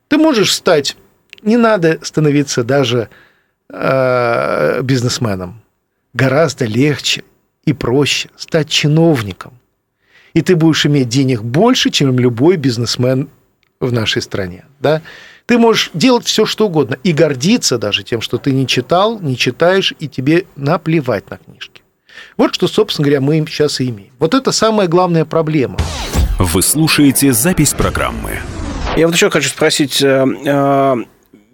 ты 0.09 0.18
можешь 0.18 0.53
стать, 0.53 0.97
не 1.41 1.55
надо 1.57 1.99
становиться 2.03 2.64
даже 2.64 3.09
э, 3.72 4.82
бизнесменом, 4.84 5.61
гораздо 6.13 6.65
легче 6.65 7.24
и 7.65 7.74
проще 7.74 8.30
стать 8.38 8.69
чиновником. 8.69 9.53
И 10.34 10.41
ты 10.41 10.55
будешь 10.55 10.86
иметь 10.86 11.09
денег 11.09 11.41
больше, 11.41 11.89
чем 11.89 12.17
любой 12.17 12.57
бизнесмен 12.57 13.30
в 13.80 13.91
нашей 13.91 14.22
стране. 14.22 14.65
Да? 14.80 15.01
Ты 15.45 15.57
можешь 15.57 15.91
делать 15.93 16.26
все, 16.26 16.45
что 16.45 16.67
угодно, 16.67 16.97
и 17.03 17.11
гордиться 17.11 17.78
даже 17.78 18.03
тем, 18.03 18.22
что 18.22 18.38
ты 18.38 18.51
не 18.51 18.67
читал, 18.67 19.19
не 19.19 19.36
читаешь, 19.36 19.93
и 19.99 20.07
тебе 20.07 20.45
наплевать 20.55 21.30
на 21.30 21.38
книжки. 21.38 21.82
Вот 22.38 22.55
что, 22.55 22.67
собственно 22.67 23.05
говоря, 23.05 23.22
мы 23.22 23.45
сейчас 23.47 23.82
и 23.82 23.89
имеем. 23.89 24.11
Вот 24.19 24.34
это 24.34 24.51
самая 24.51 24.88
главная 24.88 25.26
проблема. 25.26 25.78
Вы 26.39 26.61
слушаете 26.61 27.34
запись 27.34 27.74
программы. 27.74 28.39
Я 28.95 29.07
вот 29.07 29.15
еще 29.15 29.30
хочу 29.30 29.49
спросить. 29.49 30.01
Э, 30.01 30.26
э, 30.26 30.95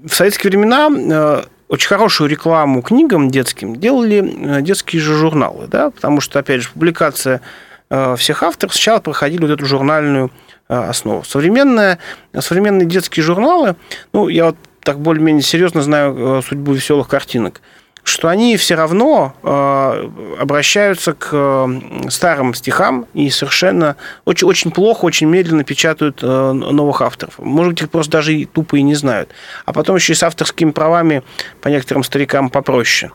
в 0.04 0.14
советские 0.14 0.52
времена 0.52 0.90
э, 0.90 1.44
очень 1.68 1.88
хорошую 1.88 2.30
рекламу 2.30 2.82
книгам 2.82 3.30
детским 3.30 3.76
делали 3.76 4.58
э, 4.58 4.62
детские 4.62 5.02
же 5.02 5.16
журналы, 5.16 5.68
да, 5.68 5.92
потому 5.92 6.22
что, 6.22 6.40
опять 6.40 6.62
же, 6.62 6.70
публикация 6.70 7.42
э, 7.90 8.16
всех 8.18 8.44
авторов 8.44 8.74
сначала 8.74 9.00
проходили 9.00 9.42
вот 9.42 9.52
эту 9.52 9.66
журнальную 9.66 10.32
э, 10.70 10.76
основу. 10.76 11.24
Современные, 11.24 12.00
современные 12.40 12.86
детские 12.86 13.24
журналы, 13.24 13.76
ну, 14.14 14.28
я 14.30 14.46
вот 14.46 14.58
так 14.82 15.00
более-менее 15.00 15.44
серьезно 15.44 15.82
знаю 15.82 16.42
судьбу 16.42 16.74
веселых 16.74 17.08
картинок– 17.08 17.62
что 18.08 18.30
они 18.30 18.56
все 18.56 18.76
равно 18.76 19.34
э, 19.44 20.10
обращаются 20.40 21.14
к 21.14 21.30
э, 21.32 22.10
старым 22.10 22.54
стихам 22.54 23.06
и 23.14 23.30
совершенно 23.30 23.98
очень, 24.24 24.48
очень 24.48 24.72
плохо, 24.72 25.06
очень 25.06 25.28
медленно 25.28 25.64
печатают 25.64 26.20
э, 26.24 26.52
новых 26.54 27.02
авторов. 27.02 27.38
Может 27.38 27.74
быть, 27.74 27.82
их 27.82 27.90
просто 27.90 28.14
даже 28.14 28.34
и 28.34 28.46
тупо 28.46 28.78
и 28.78 28.82
не 28.82 28.96
знают. 28.96 29.30
А 29.66 29.74
потом 29.74 29.98
еще 29.98 30.14
и 30.14 30.16
с 30.16 30.24
авторскими 30.24 30.72
правами 30.72 31.22
по 31.62 31.68
некоторым 31.68 32.04
старикам 32.04 32.50
попроще. 32.50 33.12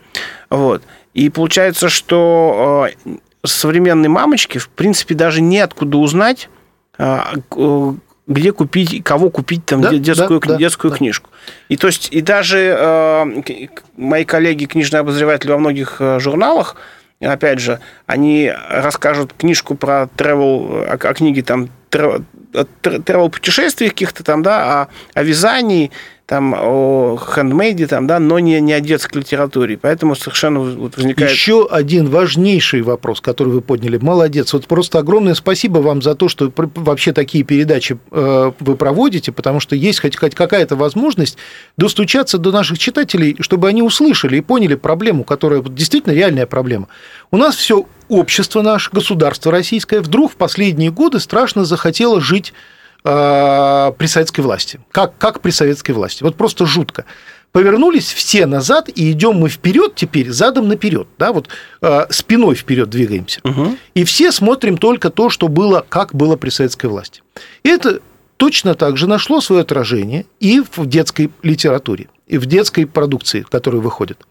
Вот. 0.51 0.83
И 1.15 1.31
получается, 1.31 1.89
что 1.89 2.89
современной 3.45 4.09
мамочке, 4.09 4.59
в 4.59 4.69
принципе, 4.69 5.15
даже 5.15 5.41
неоткуда 5.41 5.97
узнать, 5.97 6.49
где 8.27 8.53
купить, 8.53 9.03
кого 9.03 9.31
купить 9.31 9.65
там 9.67 9.81
да, 9.81 9.91
детскую, 9.91 10.41
да, 10.41 10.57
детскую 10.57 10.91
да, 10.91 10.97
книжку. 10.97 11.31
И 11.69 11.77
то 11.77 11.89
есть, 11.89 12.09
и 12.13 12.21
даже 12.21 12.77
э, 12.79 13.43
мои 13.97 14.25
коллеги, 14.25 14.67
книжные 14.67 15.01
обозреватели 15.01 15.51
во 15.51 15.59
многих 15.59 15.97
э, 16.01 16.21
журналах, 16.21 16.77
опять 17.21 17.59
же, 17.59 17.81
они 18.07 18.53
расскажут 18.69 19.33
книжку 19.33 19.75
про 19.75 20.09
travel, 20.17 20.85
о, 20.87 20.95
о 20.95 21.15
книге 21.15 21.43
там 21.43 21.69
travel 21.91 23.31
путешествий 23.31 23.89
каких-то 23.89 24.23
там, 24.25 24.43
да, 24.43 24.83
о, 24.83 24.89
о 25.15 25.23
вязании, 25.23 25.91
там, 26.33 26.55
о 26.59 27.19
хендмейде, 27.19 27.87
там, 27.87 28.07
да, 28.07 28.19
но 28.19 28.39
не, 28.39 28.59
не 28.63 28.73
о 28.73 28.81
детской 28.81 29.19
литературе. 29.19 29.77
Поэтому 29.77 30.15
совершенно 30.17 30.61
вот 30.61 30.97
возникает... 30.97 31.31
Еще 31.31 31.69
один 31.71 32.09
важнейший 32.09 32.81
вопрос, 32.81 33.21
который 33.21 33.53
вы 33.53 33.61
подняли. 33.61 33.99
Молодец. 33.99 34.55
Вот 34.55 34.67
просто 34.67 34.99
огромное 34.99 35.35
спасибо 35.35 35.81
вам 35.81 36.01
за 36.01 36.15
то, 36.15 36.31
что 36.31 36.51
вообще 36.57 37.13
такие 37.13 37.45
передачи 37.45 37.99
э, 38.11 38.53
вы 38.59 38.77
проводите, 38.77 39.31
потому 39.31 39.61
что 39.61 39.77
есть 39.77 40.01
хоть, 40.01 40.17
какая-то 40.17 40.75
возможность 40.75 41.37
достучаться 41.77 42.39
до 42.39 42.51
наших 42.51 42.79
читателей, 42.79 43.37
чтобы 43.41 43.69
они 43.69 43.83
услышали 43.83 44.39
и 44.39 44.41
поняли 44.41 44.75
проблему, 44.75 45.25
которая 45.25 45.61
действительно 45.61 46.15
реальная 46.15 46.47
проблема. 46.47 46.89
У 47.31 47.37
нас 47.37 47.57
все 47.57 47.85
общество 48.09 48.63
наше, 48.63 48.91
государство 48.91 49.53
российское, 49.53 50.01
вдруг 50.01 50.33
в 50.33 50.37
последние 50.37 50.91
годы 50.91 51.21
страшно 51.21 51.67
захотело 51.67 52.23
жить 52.23 52.55
э, 53.05 53.93
при 53.97 54.07
советской 54.07 54.41
власти. 54.41 54.81
Как, 54.91 55.17
как 55.19 55.41
при 55.41 55.51
советской 55.51 55.93
власти. 55.93 56.23
Вот 56.23 56.37
просто 56.37 56.67
жутко. 56.67 57.05
Повернулись 57.53 58.11
все 58.11 58.47
назад, 58.47 58.89
и 58.95 59.13
идем 59.13 59.35
мы 59.37 59.51
вперед 59.51 59.95
теперь, 59.95 60.31
задом 60.31 60.69
наперед, 60.69 61.07
да, 61.19 61.35
вот 61.35 61.49
э, 61.83 62.07
спиной 62.09 62.55
вперед 62.55 62.89
двигаемся. 62.89 63.41
Угу. 63.45 63.77
И 63.95 64.05
все 64.05 64.33
смотрим 64.33 64.79
только 64.79 65.11
то, 65.11 65.29
что 65.29 65.49
было, 65.49 65.85
как 65.87 66.15
было 66.15 66.37
при 66.37 66.49
советской 66.49 66.87
власти. 66.87 67.23
И 67.63 67.69
это 67.69 68.01
точно 68.39 68.75
так 68.75 68.97
же 68.97 69.07
нашло 69.07 69.43
свое 69.43 69.63
отражение 69.63 70.25
и 70.41 70.63
в 70.77 70.87
детской 70.87 71.31
литературе, 71.43 72.09
и 72.27 72.39
в 72.39 72.47
детской 72.47 72.87
продукции, 72.87 73.45
которая 73.49 73.83
выходит. 73.83 74.27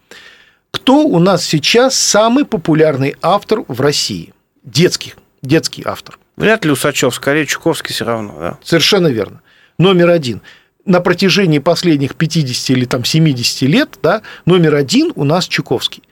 Кто 0.72 1.04
у 1.04 1.20
нас 1.20 1.44
сейчас 1.44 1.94
самый 1.94 2.44
популярный 2.44 3.14
автор 3.22 3.62
в 3.68 3.80
России? 3.80 4.34
Детский, 4.64 5.14
детский 5.42 5.82
автор. 5.84 6.18
Вряд 6.42 6.64
ли 6.64 6.72
Усачев, 6.72 7.14
скорее 7.14 7.46
Чуковский 7.46 7.94
все 7.94 8.04
равно. 8.04 8.34
Да? 8.36 8.58
Совершенно 8.64 9.06
верно. 9.06 9.42
Номер 9.78 10.10
один. 10.10 10.42
На 10.84 11.00
протяжении 11.00 11.60
последних 11.60 12.16
50 12.16 12.70
или 12.70 12.84
там 12.84 13.04
70 13.04 13.62
лет 13.68 14.00
да, 14.02 14.22
номер 14.44 14.74
один 14.74 15.12
у 15.14 15.22
нас 15.22 15.46
Чуковский. 15.46 16.02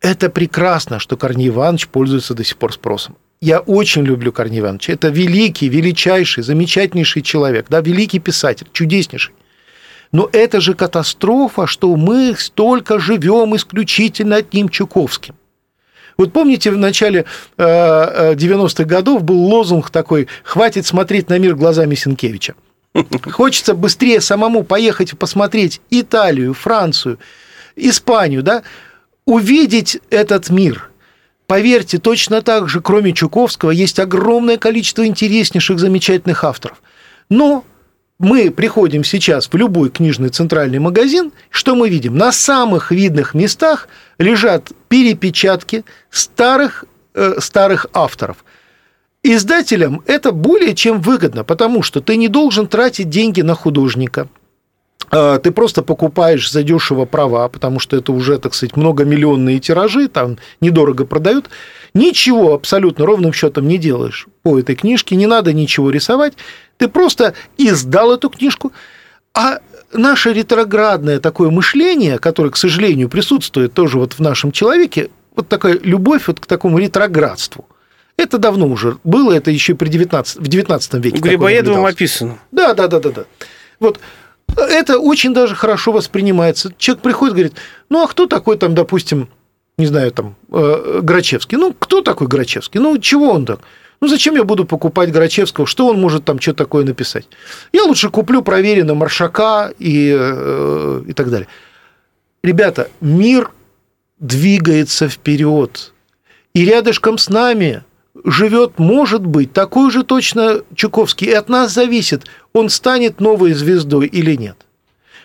Это 0.00 0.30
прекрасно, 0.30 0.98
что 0.98 1.16
Корней 1.16 1.46
Иванович 1.46 1.86
пользуется 1.86 2.34
до 2.34 2.42
сих 2.42 2.56
пор 2.56 2.72
спросом. 2.72 3.18
Я 3.40 3.60
очень 3.60 4.02
люблю 4.02 4.32
Корнея 4.32 4.62
Ивановича. 4.62 4.94
Это 4.94 5.10
великий, 5.10 5.68
величайший, 5.68 6.42
замечательнейший 6.42 7.22
человек, 7.22 7.66
да, 7.70 7.80
великий 7.80 8.18
писатель, 8.18 8.66
чудеснейший. 8.72 9.32
Но 10.10 10.28
это 10.32 10.60
же 10.60 10.74
катастрофа, 10.74 11.68
что 11.68 11.94
мы 11.94 12.34
столько 12.36 12.98
живем 12.98 13.54
исключительно 13.54 14.34
одним 14.34 14.68
Чуковским. 14.70 15.36
Вот 16.16 16.32
помните, 16.32 16.70
в 16.70 16.78
начале 16.78 17.26
90-х 17.58 18.82
э, 18.82 18.82
э, 18.82 18.86
годов 18.86 19.22
был 19.22 19.38
лозунг 19.38 19.90
такой 19.90 20.28
«Хватит 20.44 20.86
смотреть 20.86 21.28
на 21.28 21.38
мир 21.38 21.54
глазами 21.54 21.94
Сенкевича». 21.94 22.54
Хочется 23.30 23.74
быстрее 23.74 24.20
самому 24.20 24.64
поехать 24.64 25.12
и 25.12 25.16
посмотреть 25.16 25.80
Италию, 25.90 26.54
Францию, 26.54 27.18
Испанию, 27.76 28.42
да, 28.42 28.62
увидеть 29.26 29.98
этот 30.10 30.48
мир. 30.48 30.90
Поверьте, 31.46 31.98
точно 31.98 32.42
так 32.42 32.68
же, 32.68 32.80
кроме 32.80 33.12
Чуковского, 33.12 33.70
есть 33.70 34.00
огромное 34.00 34.56
количество 34.56 35.06
интереснейших, 35.06 35.78
замечательных 35.78 36.42
авторов. 36.42 36.82
Но 37.28 37.64
мы 38.18 38.50
приходим 38.50 39.04
сейчас 39.04 39.48
в 39.48 39.56
любой 39.56 39.90
книжный 39.90 40.30
центральный 40.30 40.78
магазин, 40.78 41.32
что 41.50 41.74
мы 41.74 41.90
видим? 41.90 42.16
На 42.16 42.32
самых 42.32 42.90
видных 42.90 43.34
местах 43.34 43.88
лежат 44.18 44.72
перепечатки 44.88 45.84
старых, 46.10 46.86
э, 47.14 47.34
старых 47.40 47.86
авторов. 47.92 48.44
Издателям 49.22 50.02
это 50.06 50.32
более 50.32 50.74
чем 50.74 51.00
выгодно, 51.00 51.44
потому 51.44 51.82
что 51.82 52.00
ты 52.00 52.16
не 52.16 52.28
должен 52.28 52.68
тратить 52.68 53.10
деньги 53.10 53.42
на 53.42 53.54
художника, 53.54 54.28
ты 55.10 55.50
просто 55.52 55.82
покупаешь 55.82 56.50
задешево 56.50 57.04
права, 57.04 57.48
потому 57.48 57.78
что 57.78 57.96
это 57.96 58.12
уже, 58.12 58.38
так 58.38 58.54
сказать, 58.54 58.76
многомиллионные 58.76 59.58
тиражи, 59.60 60.08
там 60.08 60.38
недорого 60.60 61.04
продают. 61.06 61.50
Ничего 61.94 62.54
абсолютно 62.54 63.06
ровным 63.06 63.32
счетом 63.32 63.68
не 63.68 63.78
делаешь 63.78 64.26
по 64.42 64.58
этой 64.58 64.74
книжке, 64.74 65.16
не 65.16 65.26
надо 65.26 65.52
ничего 65.52 65.90
рисовать. 65.90 66.34
Ты 66.76 66.88
просто 66.88 67.34
издал 67.56 68.12
эту 68.12 68.28
книжку, 68.28 68.72
а 69.34 69.60
наше 69.92 70.32
ретроградное 70.32 71.20
такое 71.20 71.50
мышление, 71.50 72.18
которое, 72.18 72.50
к 72.50 72.56
сожалению, 72.56 73.08
присутствует 73.08 73.72
тоже 73.72 73.98
вот 73.98 74.14
в 74.14 74.20
нашем 74.20 74.52
человеке, 74.52 75.10
вот 75.34 75.48
такая 75.48 75.78
любовь 75.82 76.26
вот 76.26 76.40
к 76.40 76.46
такому 76.46 76.78
ретроградству. 76.78 77.66
Это 78.16 78.38
давно 78.38 78.66
уже 78.66 78.96
было, 79.04 79.32
это 79.32 79.50
еще 79.50 79.74
при 79.74 79.88
19, 79.88 80.38
в 80.38 80.48
19 80.48 80.94
веке. 80.94 81.18
Грибоедовым 81.18 81.84
описано. 81.84 82.38
Да, 82.50 82.72
да, 82.72 82.88
да, 82.88 82.98
да, 82.98 83.10
да. 83.10 83.24
Вот 83.78 84.00
это 84.56 84.98
очень 84.98 85.34
даже 85.34 85.54
хорошо 85.54 85.92
воспринимается. 85.92 86.72
Человек 86.78 87.02
приходит 87.02 87.32
и 87.32 87.36
говорит, 87.36 87.58
ну 87.88 88.02
а 88.02 88.08
кто 88.08 88.26
такой 88.26 88.56
там, 88.56 88.74
допустим, 88.74 89.28
не 89.78 89.86
знаю, 89.86 90.10
там, 90.10 90.36
э, 90.52 91.00
Грачевский. 91.02 91.58
Ну, 91.58 91.74
кто 91.78 92.00
такой 92.00 92.26
Грачевский? 92.28 92.80
Ну, 92.80 92.96
чего 92.98 93.30
он 93.30 93.44
так? 93.44 93.60
Ну, 94.00 94.08
зачем 94.08 94.34
я 94.34 94.44
буду 94.44 94.64
покупать 94.64 95.10
Грачевского? 95.10 95.66
Что 95.66 95.88
он 95.88 96.00
может 96.00 96.24
там 96.24 96.40
что-то 96.40 96.64
такое 96.64 96.84
написать? 96.84 97.28
Я 97.72 97.84
лучше 97.84 98.10
куплю 98.10 98.42
проверенно 98.42 98.94
Маршака 98.94 99.72
и, 99.78 100.14
э, 100.18 101.02
и 101.06 101.12
так 101.12 101.30
далее. 101.30 101.48
Ребята, 102.42 102.88
мир 103.00 103.50
двигается 104.18 105.08
вперед. 105.08 105.92
И 106.54 106.64
рядышком 106.64 107.18
с 107.18 107.28
нами 107.28 107.82
живет, 108.26 108.78
может 108.78 109.24
быть, 109.24 109.52
такой 109.52 109.90
же 109.90 110.02
точно 110.02 110.62
Чуковский. 110.74 111.28
И 111.28 111.32
от 111.32 111.48
нас 111.48 111.72
зависит, 111.72 112.26
он 112.52 112.68
станет 112.68 113.20
новой 113.20 113.54
звездой 113.54 114.06
или 114.08 114.34
нет. 114.34 114.56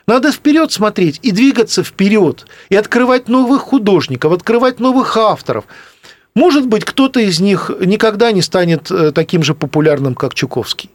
Надо 0.08 0.32
вперед 0.32 0.72
смотреть 0.72 1.20
и 1.22 1.32
двигаться 1.32 1.84
вперед, 1.84 2.46
и 2.70 2.76
открывать 2.76 3.28
новых 3.28 3.62
художников, 3.62 4.34
открывать 4.34 4.80
новых 4.80 5.18
авторов. 5.18 5.66
Может 6.34 6.68
быть, 6.68 6.86
кто-то 6.86 7.20
из 7.20 7.40
них 7.40 7.72
никогда 7.82 8.32
не 8.32 8.42
станет 8.42 8.90
э, 8.90 9.12
таким 9.12 9.44
же 9.44 9.54
популярным, 9.54 10.16
как 10.16 10.34
Чуковский. 10.34 10.90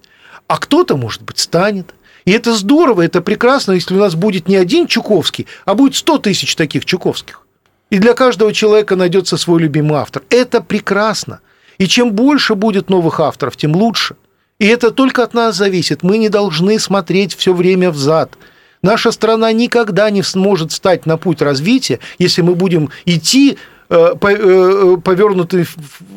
А 0.48 0.58
кто-то, 0.58 0.96
может 0.96 1.22
быть, 1.22 1.38
станет. 1.38 1.94
И 2.24 2.32
это 2.32 2.54
здорово, 2.54 3.02
это 3.02 3.20
прекрасно, 3.20 3.72
если 3.72 3.94
у 3.94 3.98
нас 3.98 4.14
будет 4.14 4.48
не 4.48 4.56
один 4.56 4.86
Чуковский, 4.86 5.46
а 5.64 5.74
будет 5.74 5.94
100 5.94 6.18
тысяч 6.18 6.56
таких 6.56 6.84
Чуковских. 6.84 7.42
И 7.90 7.98
для 7.98 8.14
каждого 8.14 8.52
человека 8.52 8.96
найдется 8.96 9.36
свой 9.36 9.60
любимый 9.60 9.98
автор. 9.98 10.22
Это 10.30 10.60
прекрасно. 10.60 11.40
И 11.78 11.86
чем 11.86 12.12
больше 12.12 12.54
будет 12.54 12.90
новых 12.90 13.20
авторов, 13.20 13.56
тем 13.56 13.74
лучше. 13.74 14.16
И 14.58 14.66
это 14.66 14.90
только 14.90 15.22
от 15.22 15.34
нас 15.34 15.56
зависит. 15.56 16.02
Мы 16.02 16.18
не 16.18 16.28
должны 16.28 16.78
смотреть 16.78 17.34
все 17.34 17.52
время 17.52 17.90
взад. 17.90 18.38
Наша 18.82 19.10
страна 19.12 19.52
никогда 19.52 20.10
не 20.10 20.22
сможет 20.22 20.72
стать 20.72 21.06
на 21.06 21.16
путь 21.16 21.42
развития, 21.42 21.98
если 22.18 22.42
мы 22.42 22.54
будем 22.54 22.90
идти 23.04 23.58
э, 23.88 23.94
э, 23.94 24.96
повернутой 25.02 25.66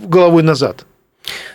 головой 0.05 0.43
назад. 0.43 0.85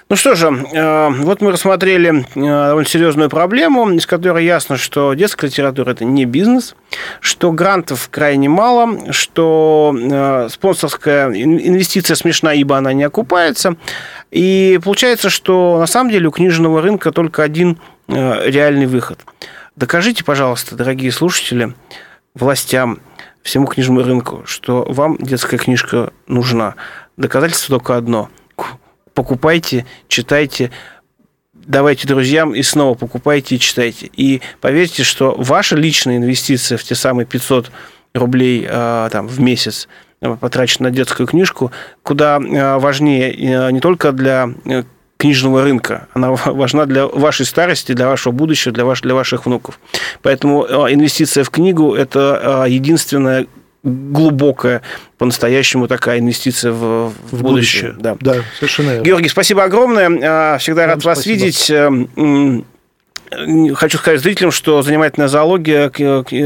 Ну 0.09 0.17
что 0.17 0.35
же, 0.35 0.49
э, 0.49 1.09
вот 1.11 1.41
мы 1.41 1.51
рассмотрели 1.51 2.27
довольно 2.35 2.89
серьезную 2.89 3.31
проблему, 3.31 3.91
из 3.91 4.07
которой 4.07 4.45
ясно, 4.45 4.77
что 4.77 5.15
детская 5.15 5.47
литература– 5.47 5.91
это 5.93 6.05
не 6.05 6.25
бизнес, 6.25 6.77
что 7.21 7.53
грантов 7.53 8.09
крайне 8.11 8.49
мало, 8.49 9.13
что 9.13 10.49
спонсорская 10.51 11.31
инвестиция 11.31 12.15
смешна, 12.17 12.53
ибо 12.53 12.77
она 12.77 12.93
не 12.93 13.05
окупается. 13.05 13.77
И 14.31 14.79
получается, 14.85 15.31
что 15.31 15.79
на 15.79 15.87
самом 15.87 16.11
деле 16.11 16.29
у 16.29 16.31
книжного 16.31 16.83
рынка 16.83 17.11
только 17.13 17.43
один 17.43 17.79
реальный 18.09 18.87
выход– 18.87 19.21
Докажите, 19.77 20.23
пожалуйста, 20.23 20.77
дорогие 20.77 21.11
слушатели, 21.11 21.75
властям, 22.35 23.01
всему 23.43 23.67
книжному 23.67 24.05
рынку, 24.05 24.43
что 24.47 24.85
вам 24.89 25.17
детская 25.19 25.59
книжка 25.59 26.13
нужна. 26.29 26.77
Доказательство 27.17 27.79
только 27.79 27.97
одно. 27.97 28.31
Покупайте, 29.15 29.87
читайте, 30.09 30.71
давайте 31.55 32.07
друзьям 32.07 32.55
и 32.55 32.63
снова 32.63 32.95
покупайте 32.95 33.57
и 33.57 33.59
читайте. 33.59 34.11
И 34.15 34.43
поверьте, 34.61 35.05
что 35.05 35.35
ваша 35.39 35.77
личная 35.77 36.17
инвестиция 36.17 36.79
в 36.79 36.85
те 36.85 36.95
самые 36.95 37.27
500 37.27 37.71
рублей 38.15 38.67
а, 38.69 39.09
там, 39.11 39.27
в 39.29 39.41
месяц, 39.41 39.89
а, 40.21 40.37
потраченная 40.37 40.91
на 40.91 40.97
детскую 40.97 41.27
книжку, 41.27 41.73
куда 42.03 42.37
а, 42.37 42.79
важнее 42.79 43.71
не 43.73 43.81
только 43.81 44.13
для 44.13 44.51
э, 44.65 44.83
книжного 45.17 45.63
рынка. 45.63 46.09
Она 46.13 46.33
важна 46.33 46.87
для 46.87 47.07
вашей 47.07 47.47
старости, 47.47 47.93
для 47.93 48.09
вашего 48.09 48.33
будущего, 48.33 48.75
для, 48.75 48.85
ваш, 48.85 49.01
для 49.01 49.15
ваших 49.15 49.47
внуков. 49.47 49.79
Поэтому 50.23 50.65
э, 50.65 50.93
инвестиция 50.93 51.45
в 51.45 51.51
книгу– 51.51 51.95
это 51.97 52.65
э, 52.67 52.71
единственная 52.71 53.47
глубокая, 53.85 54.83
по-настоящему 55.19 55.87
такая 55.87 56.19
инвестиция 56.19 56.73
в, 56.73 57.11
в, 57.31 57.43
будущее. 57.43 57.93
будущее. 57.93 57.95
Да. 57.99 58.17
да, 58.21 58.37
совершенно 58.59 58.91
верно. 58.91 59.05
Георгий, 59.05 59.29
спасибо 59.29 59.63
огромное. 59.65 60.09
Э, 60.55 60.59
всегда 60.59 60.83
Вам 60.83 60.91
рад 60.91 61.01
спасибо. 61.01 61.09
вас 61.09 61.27
видеть. 61.27 61.73
Хочу 63.77 63.99
сказать 63.99 64.21
зрителям, 64.21 64.51
что 64.53 64.83
занимательная 64.83 65.29
зоология, 65.29 65.91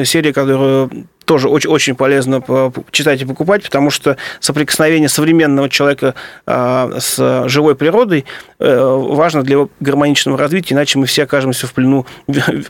серия, 0.04 0.32
которую 0.32 0.90
тоже 1.28 1.48
очень, 1.48 1.70
очень 1.70 1.94
полезно 1.94 2.42
читать 2.90 3.20
и 3.22 3.24
покупать, 3.24 3.62
потому 3.62 3.90
что 3.90 4.16
соприкосновение 4.40 5.08
современного 5.08 5.68
человека 5.68 6.14
а, 6.46 6.96
с 6.98 7.48
живой 7.48 7.76
природой 7.76 8.24
э, 8.58 8.98
важно 9.10 9.42
для 9.42 9.56
его 9.56 9.70
гармоничного 9.78 10.38
развития, 10.38 10.74
иначе 10.74 10.98
мы 10.98 11.06
все 11.06 11.24
окажемся 11.24 11.66
в 11.66 11.74
плену 11.74 12.06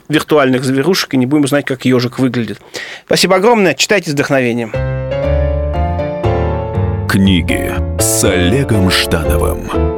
виртуальных 0.08 0.64
зверушек 0.64 1.14
и 1.14 1.16
не 1.16 1.26
будем 1.26 1.46
знать, 1.46 1.64
как 1.64 1.84
ежик 1.84 2.18
выглядит. 2.18 2.60
Спасибо 3.06 3.36
огромное. 3.36 3.74
Читайте 3.74 4.10
с 4.10 4.14
вдохновением. 4.14 4.72
Книги 7.08 7.72
с 8.00 8.24
Олегом 8.24 8.90
Ждановым. 8.90 9.97